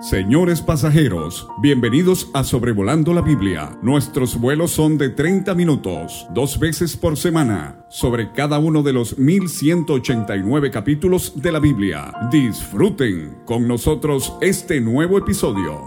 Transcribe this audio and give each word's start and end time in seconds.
Señores 0.00 0.60
pasajeros, 0.60 1.48
bienvenidos 1.62 2.28
a 2.34 2.44
Sobrevolando 2.44 3.14
la 3.14 3.22
Biblia. 3.22 3.78
Nuestros 3.80 4.38
vuelos 4.38 4.70
son 4.72 4.98
de 4.98 5.08
30 5.08 5.54
minutos, 5.54 6.26
dos 6.34 6.58
veces 6.58 6.98
por 6.98 7.16
semana, 7.16 7.86
sobre 7.88 8.30
cada 8.32 8.58
uno 8.58 8.82
de 8.82 8.92
los 8.92 9.16
1189 9.18 10.70
capítulos 10.70 11.40
de 11.40 11.50
la 11.50 11.60
Biblia. 11.60 12.12
Disfruten 12.30 13.38
con 13.46 13.66
nosotros 13.66 14.34
este 14.42 14.82
nuevo 14.82 15.16
episodio. 15.16 15.86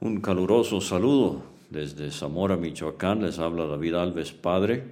Un 0.00 0.20
caluroso 0.20 0.82
saludo 0.82 1.40
desde 1.70 2.10
Zamora, 2.10 2.58
Michoacán. 2.58 3.22
Les 3.22 3.38
habla 3.38 3.64
David 3.64 3.94
Alves, 3.94 4.30
padre. 4.32 4.84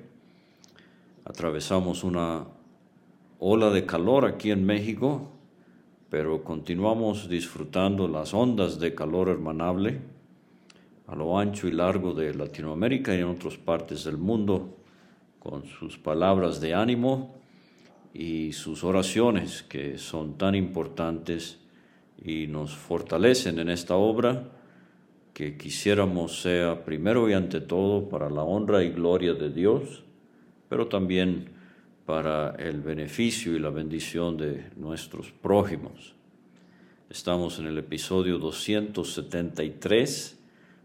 Atravesamos 1.26 2.04
una 2.04 2.46
ola 3.40 3.70
de 3.70 3.86
calor 3.86 4.24
aquí 4.24 4.50
en 4.50 4.64
México, 4.64 5.30
pero 6.10 6.42
continuamos 6.42 7.28
disfrutando 7.28 8.08
las 8.08 8.34
ondas 8.34 8.80
de 8.80 8.94
calor 8.94 9.28
hermanable 9.28 10.00
a 11.06 11.14
lo 11.14 11.38
ancho 11.38 11.68
y 11.68 11.72
largo 11.72 12.12
de 12.12 12.34
Latinoamérica 12.34 13.14
y 13.14 13.20
en 13.20 13.28
otras 13.28 13.56
partes 13.56 14.04
del 14.04 14.18
mundo, 14.18 14.76
con 15.38 15.64
sus 15.66 15.96
palabras 15.96 16.60
de 16.60 16.74
ánimo 16.74 17.36
y 18.12 18.52
sus 18.52 18.82
oraciones 18.84 19.62
que 19.62 19.98
son 19.98 20.36
tan 20.36 20.54
importantes 20.54 21.60
y 22.22 22.46
nos 22.48 22.74
fortalecen 22.74 23.58
en 23.60 23.68
esta 23.70 23.94
obra 23.94 24.50
que 25.32 25.56
quisiéramos 25.56 26.42
sea 26.42 26.84
primero 26.84 27.30
y 27.30 27.34
ante 27.34 27.60
todo 27.60 28.08
para 28.08 28.28
la 28.28 28.42
honra 28.42 28.82
y 28.82 28.90
gloria 28.90 29.34
de 29.34 29.50
Dios, 29.50 30.02
pero 30.68 30.88
también 30.88 31.57
para 32.08 32.54
el 32.58 32.80
beneficio 32.80 33.54
y 33.54 33.58
la 33.58 33.68
bendición 33.68 34.38
de 34.38 34.70
nuestros 34.76 35.30
prójimos. 35.30 36.14
Estamos 37.10 37.58
en 37.58 37.66
el 37.66 37.76
episodio 37.76 38.38
273, 38.38 40.40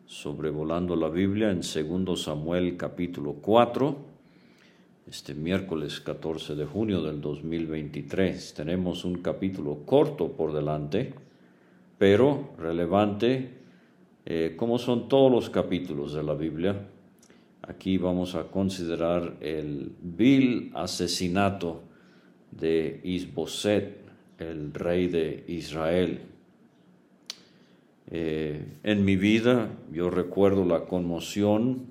sobrevolando 0.06 0.98
la 0.98 1.08
Biblia 1.08 1.50
en 1.50 1.62
2 1.62 2.22
Samuel 2.22 2.76
capítulo 2.76 3.38
4, 3.42 3.96
este 5.08 5.34
miércoles 5.34 6.02
14 6.02 6.56
de 6.56 6.66
junio 6.66 7.02
del 7.02 7.22
2023. 7.22 8.54
Tenemos 8.54 9.06
un 9.06 9.22
capítulo 9.22 9.84
corto 9.86 10.34
por 10.34 10.52
delante, 10.52 11.14
pero 11.98 12.50
relevante, 12.58 13.60
eh, 14.26 14.56
como 14.58 14.78
son 14.78 15.08
todos 15.08 15.32
los 15.32 15.50
capítulos 15.50 16.14
de 16.14 16.24
la 16.24 16.34
Biblia 16.34 16.90
Aquí 17.66 17.98
vamos 17.98 18.36
a 18.36 18.44
considerar 18.52 19.38
el 19.40 19.96
vil 20.02 20.72
asesinato 20.74 21.84
de 22.52 23.00
Isboset, 23.06 24.02
el 24.38 24.74
rey 24.74 25.08
de 25.08 25.46
Israel. 25.48 26.20
Eh, 28.12 28.66
en 28.84 29.06
mi 29.06 29.16
vida 29.16 29.70
yo 29.94 30.10
recuerdo 30.10 30.66
la 30.66 30.84
conmoción 30.84 31.88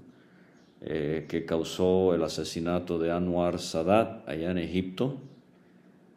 eh, 0.83 1.25
que 1.27 1.47
causó 1.47 2.15
el 2.15 2.23
asesinato 2.23 2.99
de 2.99 3.11
Anwar 3.11 3.59
Sadat 3.59 4.29
allá 4.29 4.51
en 4.51 4.59
Egipto, 4.59 5.23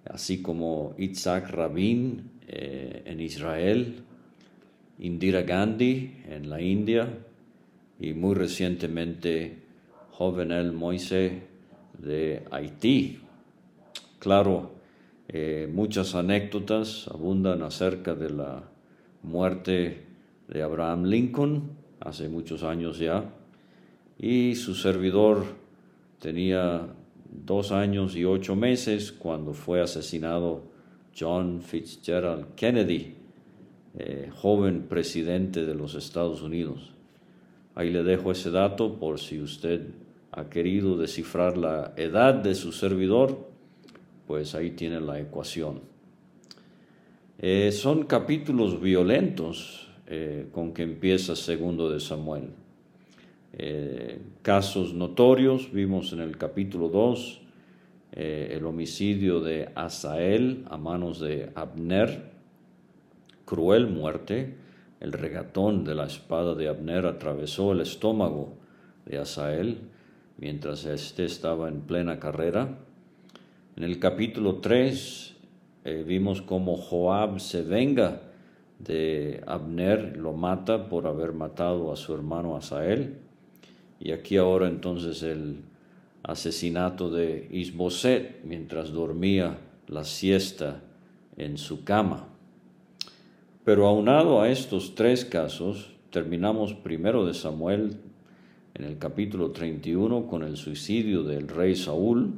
así 0.03 0.41
como 0.41 0.95
Isaac 0.97 1.49
Rabin 1.49 2.29
eh, 2.45 3.03
en 3.05 3.21
Israel, 3.21 4.03
Indira 4.99 5.43
Gandhi 5.43 6.23
en 6.27 6.49
la 6.49 6.61
India, 6.61 7.07
y 7.99 8.13
muy 8.13 8.35
recientemente 8.35 9.63
Jovenel 10.11 10.71
Moise 10.71 11.43
de 11.97 12.45
Haití. 12.51 13.19
Claro, 14.19 14.71
eh, 15.27 15.69
muchas 15.71 16.15
anécdotas 16.15 17.07
abundan 17.07 17.63
acerca 17.63 18.15
de 18.15 18.29
la 18.29 18.63
muerte 19.23 20.05
de 20.47 20.61
Abraham 20.61 21.05
Lincoln 21.05 21.71
hace 21.99 22.29
muchos 22.29 22.63
años 22.63 22.99
ya 22.99 23.33
y 24.17 24.55
su 24.55 24.75
servidor 24.75 25.43
tenía 26.19 26.87
dos 27.29 27.71
años 27.71 28.15
y 28.15 28.23
ocho 28.23 28.55
meses 28.55 29.11
cuando 29.11 29.53
fue 29.53 29.81
asesinado 29.81 30.63
John 31.17 31.61
Fitzgerald 31.61 32.55
Kennedy, 32.55 33.15
eh, 33.97 34.29
joven 34.33 34.87
presidente 34.87 35.65
de 35.65 35.75
los 35.75 35.95
Estados 35.95 36.41
Unidos. 36.41 36.94
Ahí 37.75 37.91
le 37.91 38.03
dejo 38.03 38.31
ese 38.31 38.51
dato 38.51 38.97
por 38.97 39.19
si 39.19 39.39
usted 39.39 39.89
ha 40.31 40.49
querido 40.49 40.97
descifrar 40.97 41.57
la 41.57 41.93
edad 41.97 42.33
de 42.33 42.55
su 42.55 42.71
servidor, 42.71 43.49
pues 44.27 44.55
ahí 44.55 44.71
tiene 44.71 45.01
la 45.01 45.19
ecuación. 45.19 45.81
Eh, 47.37 47.73
son 47.73 48.05
capítulos 48.05 48.81
violentos 48.81 49.89
eh, 50.07 50.47
con 50.53 50.73
que 50.73 50.83
empieza 50.83 51.35
segundo 51.35 51.89
de 51.89 51.99
Samuel. 51.99 52.49
Eh, 53.53 54.19
casos 54.41 54.93
notorios, 54.93 55.71
vimos 55.71 56.13
en 56.13 56.21
el 56.21 56.37
capítulo 56.37 56.89
2 56.89 57.41
el 58.11 58.65
homicidio 58.65 59.41
de 59.41 59.71
Asael 59.75 60.63
a 60.69 60.77
manos 60.77 61.19
de 61.19 61.51
Abner, 61.53 62.31
cruel 63.43 63.87
muerte, 63.87 64.55
el 64.99 65.11
regatón 65.11 65.83
de 65.83 65.95
la 65.95 66.05
espada 66.05 66.55
de 66.55 66.67
Abner 66.67 67.05
atravesó 67.05 67.73
el 67.73 67.81
estómago 67.81 68.53
de 69.05 69.17
Asael 69.17 69.79
mientras 70.37 70.85
éste 70.85 71.25
estaba 71.25 71.69
en 71.69 71.81
plena 71.81 72.19
carrera. 72.19 72.77
En 73.75 73.83
el 73.83 73.99
capítulo 73.99 74.55
3 74.55 75.35
eh, 75.85 76.03
vimos 76.07 76.41
cómo 76.41 76.77
Joab 76.77 77.39
se 77.39 77.61
venga 77.61 78.21
de 78.79 79.43
Abner, 79.47 80.17
lo 80.17 80.33
mata 80.33 80.89
por 80.89 81.07
haber 81.07 81.33
matado 81.33 81.91
a 81.91 81.95
su 81.95 82.13
hermano 82.13 82.55
Asael. 82.55 83.17
Y 83.99 84.11
aquí 84.11 84.37
ahora 84.37 84.67
entonces 84.67 85.23
el 85.23 85.61
asesinato 86.23 87.09
de 87.09 87.47
Isboset 87.51 88.43
mientras 88.43 88.91
dormía 88.91 89.57
la 89.87 90.03
siesta 90.03 90.81
en 91.37 91.57
su 91.57 91.83
cama. 91.83 92.27
Pero 93.65 93.87
aunado 93.87 94.41
a 94.41 94.51
estos 94.51 94.93
tres 94.93 95.25
casos, 95.25 95.89
terminamos 96.11 96.75
primero 96.75 97.25
de 97.25 97.33
Samuel 97.33 97.97
en 98.75 98.85
el 98.85 98.99
capítulo 98.99 99.53
31 99.53 100.27
con 100.27 100.43
el 100.43 100.55
suicidio 100.55 101.23
del 101.23 101.47
rey 101.47 101.75
Saúl, 101.75 102.35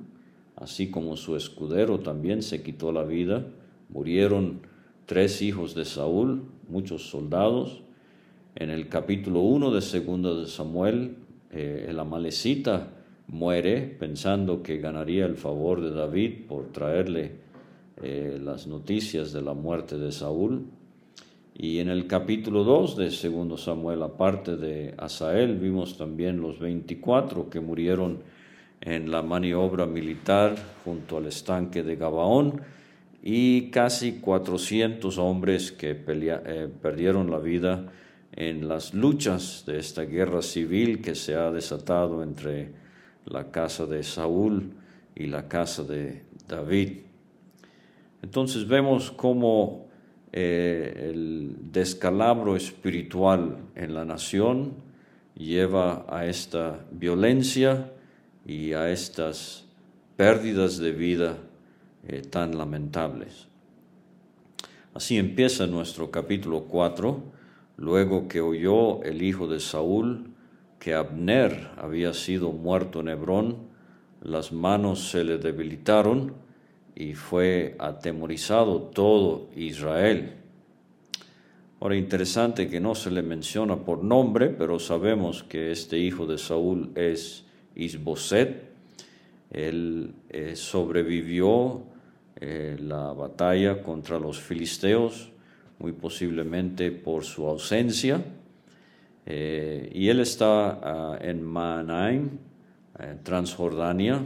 así 0.55 0.89
como 0.89 1.17
su 1.17 1.35
escudero 1.35 1.99
también 1.99 2.41
se 2.41 2.63
quitó 2.63 2.93
la 2.93 3.03
vida. 3.03 3.45
Murieron 3.89 4.61
tres 5.05 5.41
hijos 5.41 5.75
de 5.75 5.83
Saúl, 5.83 6.43
muchos 6.69 7.09
soldados. 7.09 7.81
En 8.55 8.69
el 8.69 8.87
capítulo 8.87 9.41
1 9.41 9.71
de 9.71 9.81
segundo 9.81 10.39
de 10.39 10.47
Samuel, 10.47 11.17
eh, 11.51 11.87
el 11.89 11.99
amalecita 11.99 12.93
muere 13.27 13.81
pensando 13.81 14.63
que 14.63 14.77
ganaría 14.77 15.25
el 15.25 15.35
favor 15.35 15.81
de 15.81 15.91
David 15.91 16.45
por 16.47 16.71
traerle 16.71 17.33
eh, 18.01 18.39
las 18.41 18.65
noticias 18.65 19.33
de 19.33 19.41
la 19.41 19.53
muerte 19.53 19.97
de 19.97 20.13
Saúl. 20.13 20.67
Y 21.59 21.79
en 21.79 21.89
el 21.89 22.05
capítulo 22.05 22.63
2 22.63 22.97
de 22.97 23.09
segundo 23.09 23.57
Samuel, 23.57 24.03
aparte 24.03 24.57
de 24.57 24.93
Asael, 24.95 25.57
vimos 25.57 25.97
también 25.97 26.39
los 26.39 26.59
24 26.59 27.49
que 27.49 27.59
murieron 27.59 28.19
en 28.79 29.09
la 29.09 29.23
maniobra 29.23 29.87
militar 29.87 30.55
junto 30.85 31.17
al 31.17 31.25
estanque 31.25 31.81
de 31.81 31.95
Gabaón 31.95 32.61
y 33.23 33.71
casi 33.71 34.19
400 34.19 35.17
hombres 35.17 35.71
que 35.71 35.99
eh, 36.07 36.69
perdieron 36.79 37.31
la 37.31 37.39
vida 37.39 37.91
en 38.33 38.67
las 38.67 38.93
luchas 38.93 39.63
de 39.65 39.79
esta 39.79 40.03
guerra 40.03 40.43
civil 40.43 41.01
que 41.01 41.15
se 41.15 41.33
ha 41.33 41.49
desatado 41.49 42.21
entre 42.21 42.69
la 43.25 43.49
casa 43.49 43.87
de 43.87 44.03
Saúl 44.03 44.73
y 45.15 45.25
la 45.25 45.47
casa 45.47 45.81
de 45.81 46.21
David. 46.47 46.99
Entonces 48.21 48.67
vemos 48.67 49.09
cómo 49.09 49.86
eh, 50.31 51.09
el 51.11 51.55
descalabro 51.71 52.55
espiritual 52.55 53.57
en 53.75 53.93
la 53.93 54.05
nación 54.05 54.73
lleva 55.35 56.05
a 56.09 56.25
esta 56.25 56.85
violencia 56.91 57.91
y 58.45 58.73
a 58.73 58.89
estas 58.89 59.65
pérdidas 60.15 60.77
de 60.77 60.91
vida 60.91 61.37
eh, 62.07 62.21
tan 62.21 62.57
lamentables. 62.57 63.47
Así 64.93 65.17
empieza 65.17 65.67
nuestro 65.67 66.09
capítulo 66.09 66.63
4, 66.63 67.23
luego 67.77 68.27
que 68.27 68.41
oyó 68.41 69.03
el 69.03 69.21
hijo 69.21 69.47
de 69.47 69.59
Saúl 69.59 70.31
que 70.79 70.93
Abner 70.93 71.69
había 71.77 72.13
sido 72.13 72.51
muerto 72.51 72.99
en 72.99 73.09
Hebrón, 73.09 73.57
las 74.21 74.51
manos 74.51 75.09
se 75.09 75.23
le 75.23 75.37
debilitaron, 75.37 76.33
y 76.97 77.13
fue 77.13 77.75
atemorizado 77.77 78.81
todo 78.81 79.49
Israel. 79.55 80.33
Ahora, 81.79 81.95
interesante 81.95 82.67
que 82.67 82.79
no 82.79 82.95
se 82.95 83.11
le 83.11 83.21
menciona 83.21 83.75
por 83.77 84.03
nombre, 84.03 84.49
pero 84.49 84.79
sabemos 84.79 85.43
que 85.43 85.71
este 85.71 85.99
hijo 85.99 86.25
de 86.25 86.39
Saúl 86.39 86.91
es 86.95 87.45
Isboset. 87.75 88.63
Él 89.51 90.15
eh, 90.29 90.55
sobrevivió 90.55 91.83
eh, 92.35 92.77
la 92.81 93.13
batalla 93.13 93.83
contra 93.83 94.17
los 94.17 94.39
filisteos, 94.39 95.29
muy 95.77 95.91
posiblemente 95.91 96.91
por 96.91 97.23
su 97.25 97.45
ausencia. 97.45 98.23
Eh, 99.27 99.91
y 99.93 100.09
él 100.09 100.19
está 100.21 100.79
ah, 100.81 101.19
en 101.21 101.43
Manaim, 101.43 102.39
en 102.97 103.23
Transjordania, 103.23 104.23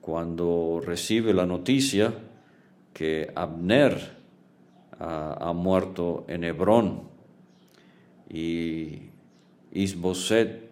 cuando 0.00 0.80
recibe 0.84 1.34
la 1.34 1.46
noticia 1.46 2.14
que 2.92 3.30
Abner 3.34 4.16
ah, 4.98 5.36
ha 5.40 5.52
muerto 5.52 6.24
en 6.28 6.44
Hebrón 6.44 7.02
y 8.28 9.10
Isboset 9.72 10.70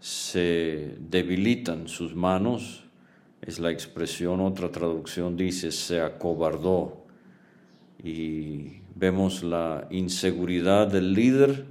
se 0.00 0.96
debilitan 0.98 1.88
sus 1.88 2.14
manos, 2.14 2.84
es 3.40 3.58
la 3.58 3.70
expresión, 3.70 4.40
otra 4.40 4.70
traducción 4.70 5.36
dice 5.36 5.70
se 5.72 6.00
acobardó 6.00 7.06
y 8.02 8.80
vemos 8.94 9.42
la 9.42 9.86
inseguridad 9.90 10.88
del 10.88 11.14
líder 11.14 11.66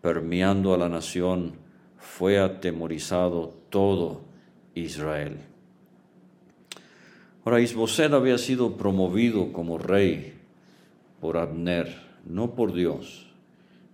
permeando 0.00 0.74
a 0.74 0.78
la 0.78 0.88
nación, 0.88 1.54
fue 1.96 2.38
atemorizado 2.38 3.54
todo 3.70 4.22
Israel. 4.74 5.51
Ahora 7.44 7.60
Isboset 7.60 8.12
había 8.12 8.38
sido 8.38 8.76
promovido 8.76 9.52
como 9.52 9.78
rey 9.78 10.34
por 11.20 11.36
Abner, 11.36 11.94
no 12.24 12.54
por 12.54 12.72
Dios. 12.72 13.26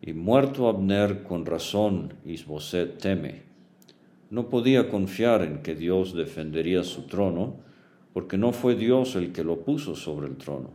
Y 0.03 0.13
muerto 0.13 0.69
Abner 0.69 1.23
con 1.23 1.47
razón, 1.47 2.15
Isboset 2.25 2.99
teme 2.99 3.49
no 4.31 4.51
podía 4.51 4.91
confiar 4.91 5.43
en 5.43 5.63
que 5.63 5.75
Dios 5.75 6.15
defendería 6.15 6.85
su 6.85 7.03
trono, 7.03 7.57
porque 8.13 8.37
no 8.37 8.53
fue 8.53 8.75
Dios 8.75 9.17
el 9.17 9.33
que 9.33 9.45
lo 9.45 9.61
puso 9.61 9.95
sobre 9.95 10.27
el 10.27 10.37
trono. 10.37 10.71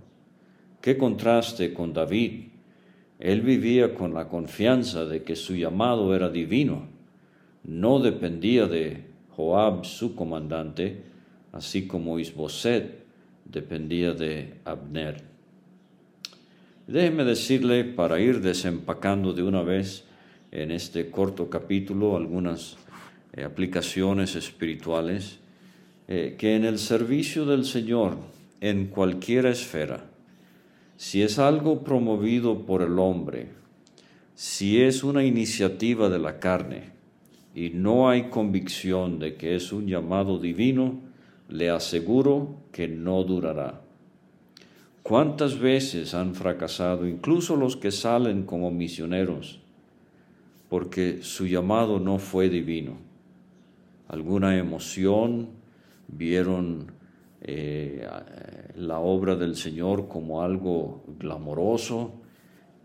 Qué 0.82 0.98
contraste 0.98 1.74
con 1.74 1.94
David. 1.94 2.48
Él 3.20 3.42
vivía 3.42 3.94
con 3.94 4.14
la 4.14 4.28
confianza 4.28 5.06
de 5.06 5.24
que 5.24 5.36
su 5.36 5.56
llamado 5.56 6.16
era 6.16 6.30
divino. 6.30 6.88
No 7.64 8.00
dependía 8.00 8.66
de 8.66 9.06
Joab, 9.36 9.86
su 9.86 10.16
comandante, 10.16 11.04
así 11.54 11.88
como 11.88 12.20
Isboset 12.20 13.06
dependía 13.46 14.12
de 14.12 14.56
Abner. 14.66 15.24
Déjeme 16.88 17.24
decirle, 17.24 17.86
para 17.86 18.20
ir 18.20 18.42
desempacando 18.42 19.32
de 19.32 19.44
una 19.44 19.62
vez 19.62 20.04
en 20.52 20.72
este 20.72 21.10
corto 21.10 21.50
capítulo 21.50 22.18
algunas 22.18 22.76
eh, 23.32 23.44
aplicaciones 23.44 24.36
espirituales, 24.36 25.40
eh, 26.08 26.36
que 26.38 26.56
en 26.56 26.66
el 26.66 26.78
servicio 26.78 27.46
del 27.46 27.64
Señor, 27.64 28.18
en 28.60 28.88
cualquier 28.88 29.46
esfera, 29.46 30.06
si 30.98 31.22
es 31.22 31.40
algo 31.40 31.84
promovido 31.84 32.66
por 32.66 32.82
el 32.82 33.00
hombre, 33.00 33.50
si 34.36 34.82
es 34.82 35.04
una 35.04 35.24
iniciativa 35.24 36.10
de 36.10 36.20
la 36.20 36.40
carne 36.40 36.92
y 37.56 37.70
no 37.70 38.10
hay 38.10 38.24
convicción 38.30 39.20
de 39.20 39.36
que 39.36 39.56
es 39.56 39.72
un 39.72 39.88
llamado 39.88 40.40
divino, 40.40 41.13
le 41.50 41.70
aseguro 41.70 42.64
que 42.72 42.88
no 42.88 43.24
durará. 43.24 43.82
¿Cuántas 45.02 45.60
veces 45.60 46.14
han 46.14 46.34
fracasado 46.36 47.08
incluso 47.08 47.56
los 47.56 47.76
que 47.76 47.92
salen 47.92 48.44
como 48.44 48.72
misioneros 48.72 49.60
porque 50.70 51.22
su 51.22 51.46
llamado 51.46 52.00
no 52.00 52.18
fue 52.18 52.50
divino? 52.50 52.98
alguna 54.14 54.58
emoción, 54.58 55.50
vieron 56.08 56.92
eh, 57.42 58.08
la 58.76 59.00
obra 59.00 59.36
del 59.36 59.56
Señor 59.56 60.08
como 60.08 60.44
algo 60.44 61.04
glamoroso, 61.20 62.22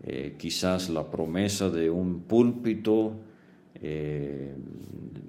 eh, 0.03 0.35
quizás 0.37 0.89
la 0.89 1.09
promesa 1.09 1.69
de 1.69 1.89
un 1.89 2.21
púlpito, 2.21 3.13
eh, 3.75 4.55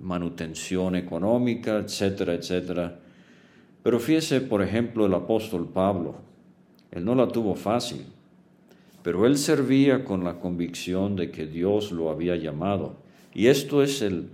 manutención 0.00 0.96
económica, 0.96 1.78
etcétera, 1.78 2.34
etcétera. 2.34 2.99
Pero 3.82 3.98
fíjese, 3.98 4.40
por 4.40 4.62
ejemplo, 4.62 5.06
el 5.06 5.14
apóstol 5.14 5.68
Pablo, 5.68 6.16
él 6.90 7.04
no 7.04 7.14
la 7.14 7.28
tuvo 7.28 7.54
fácil, 7.54 8.04
pero 9.02 9.26
él 9.26 9.38
servía 9.38 10.04
con 10.04 10.24
la 10.24 10.38
convicción 10.38 11.16
de 11.16 11.30
que 11.30 11.46
Dios 11.46 11.92
lo 11.92 12.10
había 12.10 12.36
llamado. 12.36 12.96
Y 13.32 13.46
esto 13.46 13.82
es 13.82 14.02
el, 14.02 14.28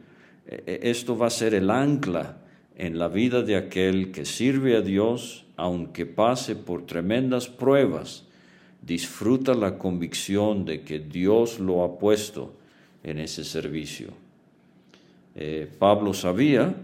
e, 0.46 0.62
e, 0.66 0.90
esto 0.90 1.16
va 1.16 1.28
a 1.28 1.30
ser 1.30 1.54
el 1.54 1.70
ancla 1.70 2.38
en 2.76 2.98
la 2.98 3.08
vida 3.08 3.42
de 3.42 3.56
aquel 3.56 4.10
que 4.10 4.24
sirve 4.24 4.76
a 4.76 4.80
Dios, 4.80 5.46
aunque 5.56 6.06
pase 6.06 6.56
por 6.56 6.84
tremendas 6.84 7.48
pruebas, 7.48 8.24
disfruta 8.82 9.54
la 9.54 9.78
convicción 9.78 10.64
de 10.64 10.82
que 10.82 10.98
Dios 10.98 11.58
lo 11.58 11.84
ha 11.84 11.98
puesto 11.98 12.54
en 13.02 13.18
ese 13.18 13.44
servicio. 13.44 14.08
Eh, 15.34 15.70
Pablo 15.78 16.12
sabía 16.14 16.74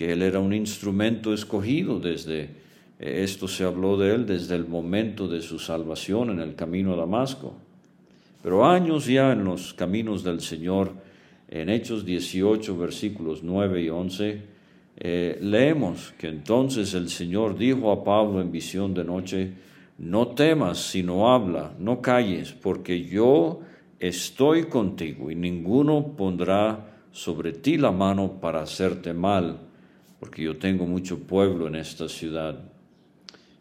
que 0.00 0.14
él 0.14 0.22
era 0.22 0.40
un 0.40 0.54
instrumento 0.54 1.34
escogido 1.34 2.00
desde, 2.00 2.48
eh, 2.98 3.20
esto 3.22 3.46
se 3.46 3.64
habló 3.64 3.98
de 3.98 4.14
él 4.14 4.24
desde 4.24 4.56
el 4.56 4.66
momento 4.66 5.28
de 5.28 5.42
su 5.42 5.58
salvación 5.58 6.30
en 6.30 6.40
el 6.40 6.54
camino 6.54 6.94
a 6.94 6.96
Damasco. 6.96 7.52
Pero 8.42 8.64
años 8.64 9.04
ya 9.04 9.30
en 9.32 9.44
los 9.44 9.74
caminos 9.74 10.24
del 10.24 10.40
Señor, 10.40 10.92
en 11.50 11.68
Hechos 11.68 12.06
18, 12.06 12.78
versículos 12.78 13.42
9 13.42 13.82
y 13.82 13.90
11, 13.90 14.42
eh, 14.96 15.38
leemos 15.42 16.14
que 16.16 16.28
entonces 16.28 16.94
el 16.94 17.10
Señor 17.10 17.58
dijo 17.58 17.92
a 17.92 18.02
Pablo 18.02 18.40
en 18.40 18.50
visión 18.50 18.94
de 18.94 19.04
noche, 19.04 19.52
no 19.98 20.28
temas, 20.28 20.78
sino 20.78 21.30
habla, 21.30 21.74
no 21.78 22.00
calles, 22.00 22.52
porque 22.52 23.04
yo 23.04 23.60
estoy 23.98 24.64
contigo 24.64 25.30
y 25.30 25.34
ninguno 25.34 26.16
pondrá 26.16 26.86
sobre 27.12 27.52
ti 27.52 27.76
la 27.76 27.92
mano 27.92 28.40
para 28.40 28.62
hacerte 28.62 29.12
mal, 29.12 29.66
porque 30.20 30.42
yo 30.42 30.58
tengo 30.58 30.86
mucho 30.86 31.18
pueblo 31.18 31.66
en 31.66 31.74
esta 31.74 32.08
ciudad. 32.08 32.60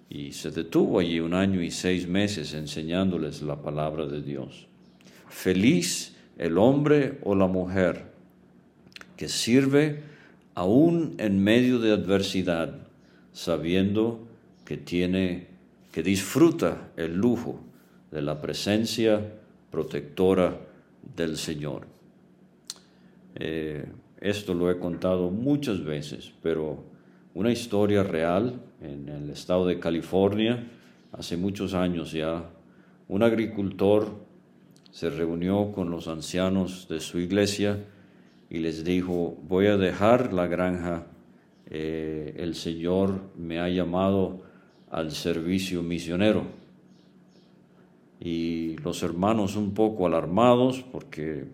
Y 0.10 0.34
se 0.34 0.52
detuvo 0.52 1.00
allí 1.00 1.22
un 1.22 1.34
año 1.34 1.64
y 1.64 1.72
seis 1.72 2.08
meses 2.08 2.54
enseñándoles 2.54 3.42
la 3.42 3.62
palabra 3.62 4.06
de 4.06 4.22
Dios. 4.22 4.68
Feliz 5.30 6.16
el 6.38 6.58
hombre 6.58 7.20
o 7.24 7.34
la 7.34 7.48
mujer 7.48 8.06
que 9.16 9.30
sirve 9.30 10.02
aún 10.54 11.16
en 11.18 11.42
medio 11.42 11.80
de 11.80 11.92
adversidad, 11.92 12.76
sabiendo 13.32 14.28
que 14.66 14.78
tiene, 14.78 15.48
que 15.92 16.04
disfruta 16.04 16.90
el 16.98 17.16
lujo 17.16 17.62
de 18.12 18.22
la 18.22 18.42
presencia 18.42 19.22
protectora 19.72 20.60
del 21.16 21.38
Señor. 21.38 21.88
Eh, 23.36 23.86
esto 24.22 24.54
lo 24.54 24.70
he 24.70 24.80
contado 24.80 25.30
muchas 25.32 25.84
veces, 25.84 26.34
pero 26.42 26.84
una 27.34 27.52
historia 27.52 28.04
real 28.04 28.62
en 28.82 29.10
el 29.10 29.30
estado 29.30 29.66
de 29.66 29.80
California, 29.80 30.68
hace 31.12 31.38
muchos 31.38 31.74
años 31.74 32.12
ya, 32.12 32.50
un 33.08 33.24
agricultor 33.24 34.08
se 34.92 35.10
reunió 35.10 35.72
con 35.72 35.90
los 35.92 36.08
ancianos 36.08 36.88
de 36.90 37.00
su 37.00 37.20
iglesia 37.20 37.86
y 38.50 38.60
les 38.60 38.84
dijo, 38.84 39.38
voy 39.48 39.68
a 39.68 39.78
dejar 39.78 40.34
la 40.34 40.48
granja, 40.48 41.08
eh, 41.70 42.36
el 42.38 42.56
Señor 42.56 43.22
me 43.38 43.60
ha 43.60 43.70
llamado 43.70 44.42
al 44.90 45.12
servicio 45.12 45.84
misionero. 45.84 46.44
Y 48.20 48.76
los 48.78 49.02
hermanos 49.04 49.56
un 49.56 49.74
poco 49.74 50.08
alarmados 50.08 50.84
porque 50.92 51.46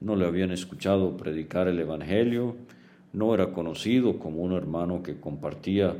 no 0.00 0.16
le 0.16 0.26
habían 0.26 0.50
escuchado 0.50 1.16
predicar 1.16 1.68
el 1.68 1.78
Evangelio, 1.78 2.56
no 3.12 3.34
era 3.34 3.52
conocido 3.52 4.18
como 4.18 4.42
un 4.42 4.52
hermano 4.52 5.02
que 5.02 5.20
compartía 5.20 5.96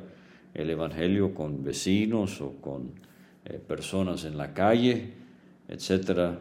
el 0.55 0.71
Evangelio 0.71 1.35
con 1.35 1.63
vecinos 1.63 2.41
o 2.41 2.53
con 2.61 2.93
eh, 3.45 3.59
personas 3.59 4.25
en 4.25 4.37
la 4.37 4.55
calle, 4.55 5.13
etcétera 5.69 6.41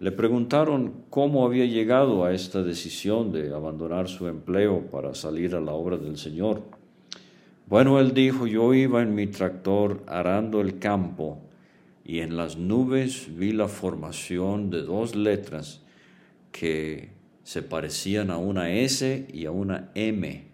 le 0.00 0.10
preguntaron 0.10 0.92
cómo 1.08 1.46
había 1.46 1.66
llegado 1.66 2.24
a 2.24 2.34
esta 2.34 2.62
decisión 2.62 3.32
de 3.32 3.54
abandonar 3.54 4.08
su 4.08 4.26
empleo 4.26 4.82
para 4.90 5.14
salir 5.14 5.54
a 5.54 5.60
la 5.60 5.72
obra 5.72 5.96
del 5.96 6.18
Señor. 6.18 6.62
Bueno, 7.66 8.00
él 8.00 8.12
dijo, 8.12 8.46
yo 8.46 8.74
iba 8.74 9.02
en 9.02 9.14
mi 9.14 9.28
tractor 9.28 10.02
arando 10.06 10.60
el 10.60 10.78
campo 10.78 11.38
y 12.04 12.18
en 12.20 12.36
las 12.36 12.58
nubes 12.58 13.28
vi 13.38 13.52
la 13.52 13.68
formación 13.68 14.68
de 14.68 14.82
dos 14.82 15.14
letras 15.14 15.80
que 16.54 17.08
se 17.42 17.62
parecían 17.62 18.30
a 18.30 18.38
una 18.38 18.70
S 18.70 19.26
y 19.32 19.44
a 19.46 19.50
una 19.50 19.90
M. 19.96 20.44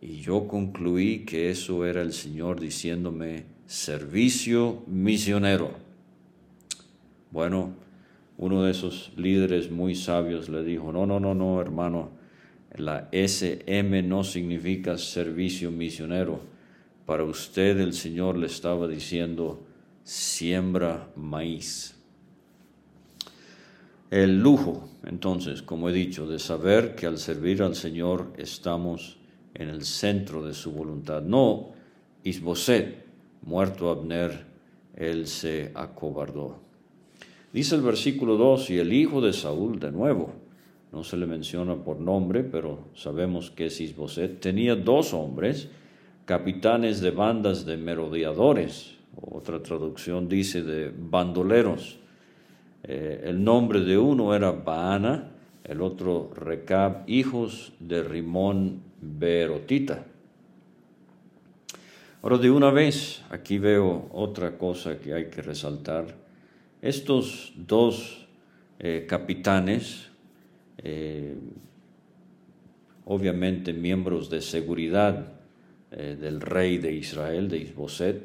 Y 0.00 0.16
yo 0.16 0.48
concluí 0.48 1.24
que 1.24 1.50
eso 1.50 1.86
era 1.86 2.02
el 2.02 2.12
Señor 2.12 2.58
diciéndome 2.58 3.44
servicio 3.64 4.82
misionero. 4.88 5.70
Bueno, 7.30 7.76
uno 8.38 8.64
de 8.64 8.72
esos 8.72 9.12
líderes 9.16 9.70
muy 9.70 9.94
sabios 9.94 10.48
le 10.48 10.64
dijo, 10.64 10.90
no, 10.90 11.06
no, 11.06 11.20
no, 11.20 11.32
no, 11.32 11.60
hermano, 11.60 12.10
La 12.76 13.08
SM 13.12 14.02
no 14.02 14.24
significa 14.24 14.98
servicio 14.98 15.70
misionero. 15.70 16.40
Para 17.06 17.22
usted 17.22 17.78
el 17.78 17.92
Señor 17.92 18.36
le 18.36 18.46
estaba 18.46 18.88
diciendo, 18.88 19.64
siembra 20.02 21.08
maíz. 21.14 21.99
El 24.10 24.40
lujo, 24.40 24.88
entonces, 25.04 25.62
como 25.62 25.88
he 25.88 25.92
dicho, 25.92 26.26
de 26.26 26.40
saber 26.40 26.96
que 26.96 27.06
al 27.06 27.18
servir 27.18 27.62
al 27.62 27.76
Señor 27.76 28.32
estamos 28.36 29.18
en 29.54 29.68
el 29.68 29.84
centro 29.84 30.42
de 30.42 30.52
su 30.52 30.72
voluntad. 30.72 31.22
No 31.22 31.68
Isboset, 32.24 33.04
muerto 33.42 33.88
Abner, 33.88 34.46
él 34.96 35.28
se 35.28 35.70
acobardó. 35.74 36.58
Dice 37.52 37.76
el 37.76 37.82
versículo 37.82 38.36
2, 38.36 38.70
y 38.70 38.78
el 38.78 38.92
hijo 38.92 39.20
de 39.20 39.32
Saúl, 39.32 39.78
de 39.78 39.92
nuevo, 39.92 40.32
no 40.92 41.04
se 41.04 41.16
le 41.16 41.26
menciona 41.26 41.76
por 41.76 42.00
nombre, 42.00 42.42
pero 42.42 42.88
sabemos 42.94 43.52
que 43.52 43.66
es 43.66 43.80
Isboset, 43.80 44.40
tenía 44.40 44.74
dos 44.74 45.14
hombres, 45.14 45.68
capitanes 46.24 47.00
de 47.00 47.12
bandas 47.12 47.64
de 47.64 47.76
merodeadores, 47.76 48.96
otra 49.20 49.62
traducción 49.62 50.28
dice 50.28 50.62
de 50.62 50.92
bandoleros. 50.96 52.00
Eh, 52.82 53.24
el 53.26 53.44
nombre 53.44 53.80
de 53.80 53.98
uno 53.98 54.34
era 54.34 54.52
Baana, 54.52 55.32
el 55.64 55.82
otro 55.82 56.30
Recab, 56.34 57.04
hijos 57.06 57.72
de 57.78 58.02
Rimón 58.02 58.82
Berotita. 59.00 60.06
Ahora 62.22 62.38
de 62.38 62.50
una 62.50 62.70
vez, 62.70 63.22
aquí 63.30 63.58
veo 63.58 64.08
otra 64.12 64.56
cosa 64.56 64.98
que 64.98 65.14
hay 65.14 65.26
que 65.26 65.42
resaltar. 65.42 66.16
Estos 66.82 67.52
dos 67.56 68.26
eh, 68.78 69.06
capitanes, 69.08 70.08
eh, 70.78 71.36
obviamente 73.04 73.72
miembros 73.72 74.30
de 74.30 74.40
seguridad 74.40 75.34
del 75.90 76.40
rey 76.40 76.78
de 76.78 76.92
Israel, 76.92 77.48
de 77.48 77.58
Isboset, 77.58 78.22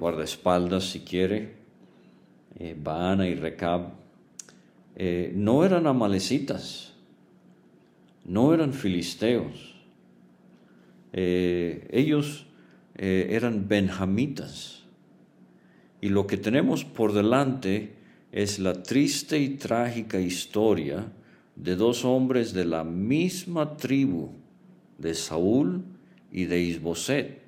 guardaespaldas 0.00 0.82
si 0.82 0.98
quiere, 1.02 1.61
eh, 2.62 2.76
Baana 2.80 3.26
y 3.26 3.34
Recab, 3.34 3.88
eh, 4.94 5.32
no 5.34 5.64
eran 5.64 5.88
amalecitas, 5.88 6.92
no 8.24 8.54
eran 8.54 8.72
filisteos, 8.72 9.74
eh, 11.12 11.88
ellos 11.90 12.46
eran 12.94 13.66
benjamitas. 13.66 14.84
Y 16.00 16.10
lo 16.10 16.28
que 16.28 16.36
tenemos 16.36 16.84
por 16.84 17.14
delante 17.14 17.94
es 18.30 18.60
la 18.60 18.84
triste 18.84 19.38
y 19.40 19.56
trágica 19.56 20.20
historia 20.20 21.10
de 21.56 21.74
dos 21.74 22.04
hombres 22.04 22.52
de 22.52 22.64
la 22.64 22.84
misma 22.84 23.76
tribu, 23.76 24.30
de 24.98 25.14
Saúl 25.14 25.82
y 26.30 26.44
de 26.44 26.60
Isboset, 26.60 27.42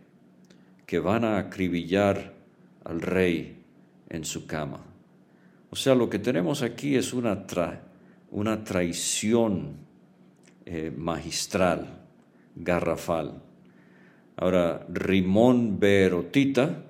que 0.87 0.99
van 0.99 1.25
a 1.25 1.38
acribillar 1.38 2.35
al 2.83 3.00
rey 3.00 3.59
en 4.09 4.25
su 4.25 4.47
cama. 4.47 4.94
O 5.75 5.76
sea, 5.76 5.97
lo 5.97 6.09
que 6.09 6.21
tenemos 6.21 6.62
aquí 6.62 6.95
es 6.95 7.12
una, 7.12 7.45
una 8.31 8.62
traición 8.62 9.73
eh, 10.64 10.93
magistral, 10.97 12.04
garrafal. 12.54 13.43
Ahora, 14.37 14.87
Rimón 14.88 15.81
Berotita 15.81 16.85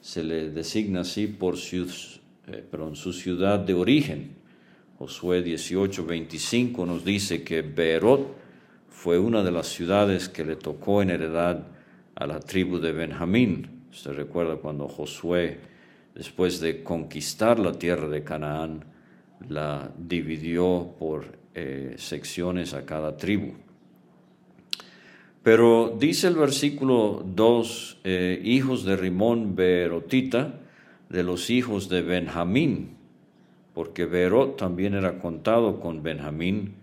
se 0.00 0.22
le 0.22 0.50
designa 0.50 1.00
así 1.00 1.26
por 1.26 1.56
su, 1.56 1.88
eh, 2.46 2.68
su 2.92 3.12
ciudad 3.12 3.58
de 3.58 3.74
origen. 3.74 4.36
Josué 4.96 5.42
18, 5.42 6.06
25 6.06 6.86
nos 6.86 7.04
dice 7.04 7.42
que 7.42 7.62
Berot 7.62 8.36
fue 8.88 9.18
una 9.18 9.42
de 9.42 9.50
las 9.50 9.66
ciudades 9.66 10.28
que 10.28 10.44
le 10.44 10.54
tocó 10.54 11.02
en 11.02 11.10
heredad 11.10 11.66
a 12.14 12.28
la 12.28 12.38
tribu 12.38 12.78
de 12.78 12.92
Benjamín. 12.92 13.86
Usted 13.90 14.12
recuerda 14.12 14.54
cuando 14.54 14.86
Josué 14.86 15.69
después 16.20 16.60
de 16.60 16.82
conquistar 16.82 17.58
la 17.58 17.72
tierra 17.72 18.06
de 18.06 18.22
Canaán, 18.22 18.84
la 19.48 19.90
dividió 19.96 20.94
por 20.98 21.38
eh, 21.54 21.94
secciones 21.96 22.74
a 22.74 22.84
cada 22.84 23.16
tribu. 23.16 23.54
Pero 25.42 25.96
dice 25.98 26.28
el 26.28 26.34
versículo 26.34 27.24
2, 27.24 28.00
eh, 28.04 28.38
hijos 28.44 28.84
de 28.84 28.96
Rimón 28.96 29.56
Berotita, 29.56 30.60
de 31.08 31.22
los 31.22 31.48
hijos 31.48 31.88
de 31.88 32.02
Benjamín, 32.02 32.98
porque 33.72 34.04
Berot 34.04 34.58
también 34.58 34.92
era 34.92 35.18
contado 35.20 35.80
con 35.80 36.02
Benjamín, 36.02 36.74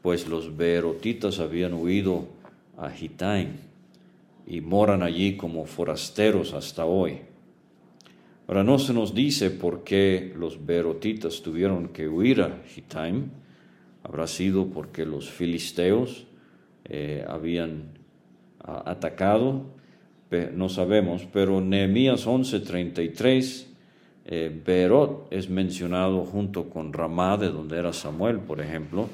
pues 0.00 0.28
los 0.28 0.56
Berotitas 0.56 1.40
habían 1.40 1.74
huido 1.74 2.28
a 2.76 2.90
Gitaim 2.90 3.48
y 4.46 4.60
moran 4.60 5.02
allí 5.02 5.36
como 5.36 5.66
forasteros 5.66 6.54
hasta 6.54 6.84
hoy. 6.84 7.22
Ahora 8.48 8.62
no 8.62 8.78
se 8.78 8.92
nos 8.92 9.12
dice 9.12 9.50
por 9.50 9.82
qué 9.82 10.32
los 10.36 10.64
berotitas 10.64 11.42
tuvieron 11.42 11.88
que 11.88 12.08
huir 12.08 12.42
a 12.42 12.62
Gitaim. 12.68 13.30
Habrá 14.04 14.28
sido 14.28 14.68
porque 14.68 15.04
los 15.04 15.28
filisteos 15.28 16.26
eh, 16.84 17.24
habían 17.26 17.98
atacado, 18.60 19.64
no 20.54 20.68
sabemos, 20.68 21.26
pero 21.32 21.60
Nehemías 21.60 22.26
11:33, 22.26 23.66
eh, 24.26 24.62
Berot 24.64 25.26
es 25.30 25.48
mencionado 25.48 26.24
junto 26.24 26.68
con 26.68 26.92
Ramá, 26.92 27.36
de 27.36 27.48
donde 27.48 27.78
era 27.78 27.92
Samuel, 27.92 28.38
por 28.40 28.60
ejemplo, 28.60 29.08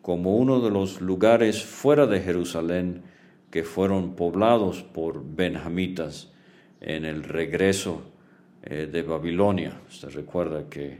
como 0.00 0.36
uno 0.36 0.60
de 0.60 0.70
los 0.70 1.00
lugares 1.00 1.62
fuera 1.62 2.06
de 2.06 2.20
Jerusalén 2.20 3.02
que 3.50 3.64
fueron 3.64 4.14
poblados 4.14 4.82
por 4.82 5.24
benjamitas 5.24 6.32
en 6.80 7.04
el 7.04 7.22
regreso 7.22 8.02
eh, 8.68 8.88
de 8.90 9.02
Babilonia. 9.02 9.80
Usted 9.88 10.08
recuerda 10.08 10.68
que 10.68 10.98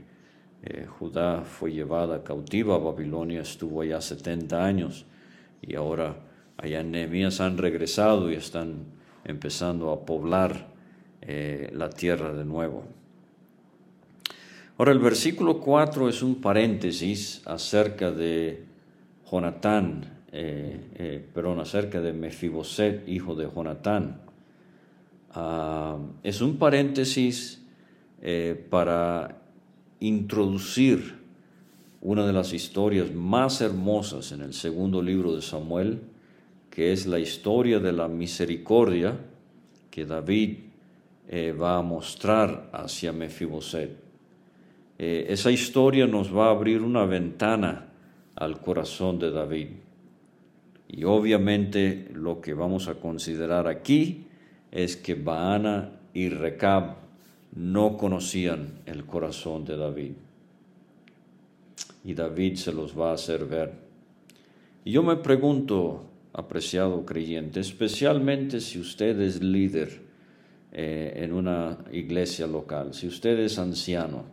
eh, 0.63 0.85
Judá 0.87 1.41
fue 1.41 1.73
llevada 1.73 2.23
cautiva 2.23 2.75
a 2.75 2.77
Babilonia, 2.77 3.41
estuvo 3.41 3.81
allá 3.81 3.99
70 3.99 4.63
años 4.63 5.05
y 5.61 5.75
ahora 5.75 6.15
allá 6.55 6.79
en 6.79 6.91
Nehemías 6.91 7.41
han 7.41 7.57
regresado 7.57 8.31
y 8.31 8.35
están 8.35 8.85
empezando 9.25 9.91
a 9.91 10.05
poblar 10.05 10.67
eh, 11.21 11.69
la 11.73 11.89
tierra 11.89 12.31
de 12.31 12.45
nuevo. 12.45 12.85
Ahora 14.77 14.93
el 14.93 14.99
versículo 14.99 15.59
4 15.59 16.07
es 16.07 16.23
un 16.23 16.35
paréntesis 16.35 17.41
acerca 17.45 18.11
de 18.11 18.63
Jonatán, 19.29 20.05
perdón, 21.33 21.59
acerca 21.59 21.99
de 21.99 22.13
Mefiboset, 22.13 23.09
hijo 23.09 23.35
de 23.35 23.49
Jonatán. 23.53 24.21
Ah, 25.39 25.97
es 26.23 26.41
un 26.41 26.57
paréntesis 26.57 27.56
eh, 28.29 28.61
para 28.69 29.37
introducir 30.01 31.15
una 32.01 32.27
de 32.27 32.33
las 32.33 32.51
historias 32.51 33.13
más 33.13 33.61
hermosas 33.61 34.33
en 34.33 34.41
el 34.41 34.53
segundo 34.53 35.01
libro 35.01 35.33
de 35.33 35.41
Samuel, 35.41 36.01
que 36.69 36.91
es 36.91 37.07
la 37.07 37.19
historia 37.19 37.79
de 37.79 37.93
la 37.93 38.09
misericordia 38.09 39.17
que 39.89 40.05
David 40.05 40.57
eh, 41.29 41.53
va 41.53 41.77
a 41.77 41.81
mostrar 41.81 42.69
hacia 42.73 43.13
Mefiboset. 43.13 43.97
Eh, 44.99 45.27
esa 45.29 45.49
historia 45.49 46.05
nos 46.05 46.35
va 46.35 46.47
a 46.47 46.51
abrir 46.51 46.81
una 46.81 47.05
ventana 47.05 47.87
al 48.35 48.59
corazón 48.59 49.19
de 49.19 49.31
David. 49.31 49.69
Y 50.89 51.05
obviamente 51.05 52.09
lo 52.13 52.41
que 52.41 52.53
vamos 52.53 52.89
a 52.89 52.95
considerar 52.95 53.69
aquí 53.69 54.27
es 54.69 54.97
que 54.97 55.15
Baana 55.15 55.91
y 56.13 56.27
Recab 56.27 57.06
no 57.55 57.97
conocían 57.97 58.79
el 58.85 59.05
corazón 59.05 59.65
de 59.65 59.77
David. 59.77 60.13
Y 62.03 62.13
David 62.13 62.55
se 62.55 62.71
los 62.71 62.97
va 62.97 63.11
a 63.11 63.15
hacer 63.15 63.45
ver. 63.45 63.73
Y 64.85 64.91
yo 64.91 65.03
me 65.03 65.17
pregunto, 65.17 66.05
apreciado 66.33 67.05
creyente, 67.05 67.59
especialmente 67.59 68.61
si 68.61 68.79
usted 68.79 69.19
es 69.19 69.41
líder 69.41 70.01
eh, 70.71 71.13
en 71.15 71.33
una 71.33 71.79
iglesia 71.91 72.45
local, 72.45 72.93
si 72.93 73.07
usted 73.07 73.39
es 73.39 73.57
anciano, 73.57 74.25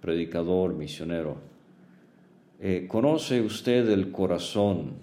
predicador, 0.00 0.74
misionero, 0.74 1.36
eh, 2.60 2.86
¿conoce 2.88 3.40
usted 3.40 3.88
el 3.88 4.10
corazón 4.10 4.94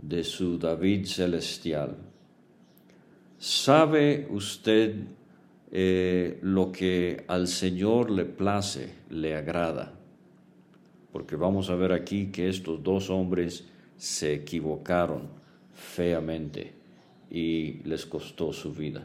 de 0.00 0.22
su 0.22 0.58
David 0.58 1.06
celestial? 1.06 1.96
¿Sabe 3.38 4.28
usted 4.30 4.94
eh, 5.74 6.38
lo 6.42 6.70
que 6.70 7.24
al 7.28 7.48
Señor 7.48 8.10
le 8.10 8.26
place, 8.26 8.94
le 9.08 9.34
agrada? 9.34 9.94
Porque 11.10 11.34
vamos 11.34 11.70
a 11.70 11.74
ver 11.76 11.92
aquí 11.92 12.26
que 12.26 12.50
estos 12.50 12.82
dos 12.82 13.08
hombres 13.08 13.64
se 13.96 14.34
equivocaron 14.34 15.28
feamente 15.74 16.74
y 17.30 17.82
les 17.84 18.04
costó 18.04 18.52
su 18.52 18.74
vida. 18.74 19.02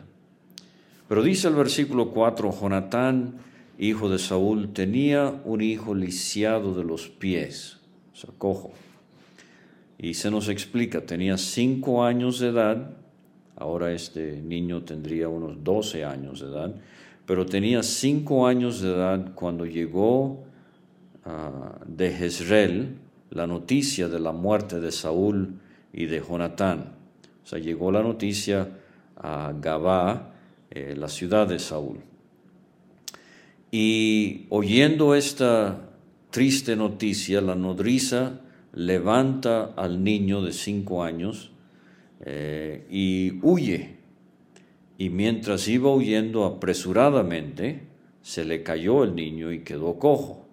Pero 1.08 1.24
dice 1.24 1.48
el 1.48 1.56
versículo 1.56 2.12
4, 2.12 2.52
Jonatán, 2.60 3.36
hijo 3.80 4.10
de 4.10 4.20
Saúl, 4.20 4.74
tenía 4.74 5.42
un 5.46 5.62
hijo 5.62 5.96
lisiado 5.96 6.74
de 6.74 6.84
los 6.84 7.08
pies, 7.08 7.78
o 8.14 8.16
sea, 8.16 8.30
cojo. 8.38 8.74
y 9.98 10.16
se 10.16 10.30
nos 10.30 10.50
explica, 10.50 11.06
tenía 11.06 11.38
cinco 11.38 12.04
años 12.04 12.40
de 12.40 12.50
edad, 12.50 12.92
ahora 13.58 13.92
este 13.92 14.42
niño 14.42 14.84
tendría 14.84 15.28
unos 15.30 15.64
12 15.64 16.06
años 16.06 16.40
de 16.40 16.48
edad, 16.48 16.76
pero 17.26 17.46
tenía 17.46 17.84
cinco 17.84 18.48
años 18.48 18.82
de 18.82 18.94
edad 18.94 19.34
cuando 19.36 19.66
llegó 19.66 20.46
ah, 21.26 21.80
de 21.86 22.12
Jezreel 22.12 22.96
la 23.32 23.48
noticia 23.48 24.08
de 24.08 24.20
la 24.20 24.32
muerte 24.32 24.80
de 24.80 24.92
Saúl 24.92 25.60
y 25.92 26.06
de 26.06 26.22
Jonatán. 26.22 26.94
O 27.44 27.48
sea, 27.48 27.60
llegó 27.60 27.92
la 27.92 28.02
noticia 28.02 28.70
a 29.16 29.54
Gabá, 29.60 30.32
eh, 30.70 30.96
la 30.98 31.10
ciudad 31.10 31.48
de 31.48 31.60
Saúl. 31.60 31.98
Y 33.72 34.46
oyendo 34.50 35.16
esta 35.16 35.90
triste 36.30 36.76
noticia, 36.76 37.42
la 37.42 37.56
nodriza 37.56 38.40
levanta 38.74 39.74
al 39.76 40.04
niño 40.04 40.42
de 40.42 40.54
cinco 40.54 41.04
años 41.04 41.52
eh, 42.30 42.86
y 42.90 43.40
huye. 43.42 43.96
Y 44.98 45.10
mientras 45.10 45.66
iba 45.70 45.94
huyendo 45.94 46.44
apresuradamente, 46.44 47.84
se 48.22 48.44
le 48.44 48.64
cayó 48.64 49.06
el 49.06 49.16
niño 49.16 49.54
y 49.54 49.60
quedó 49.60 49.98
cojo. 49.98 50.46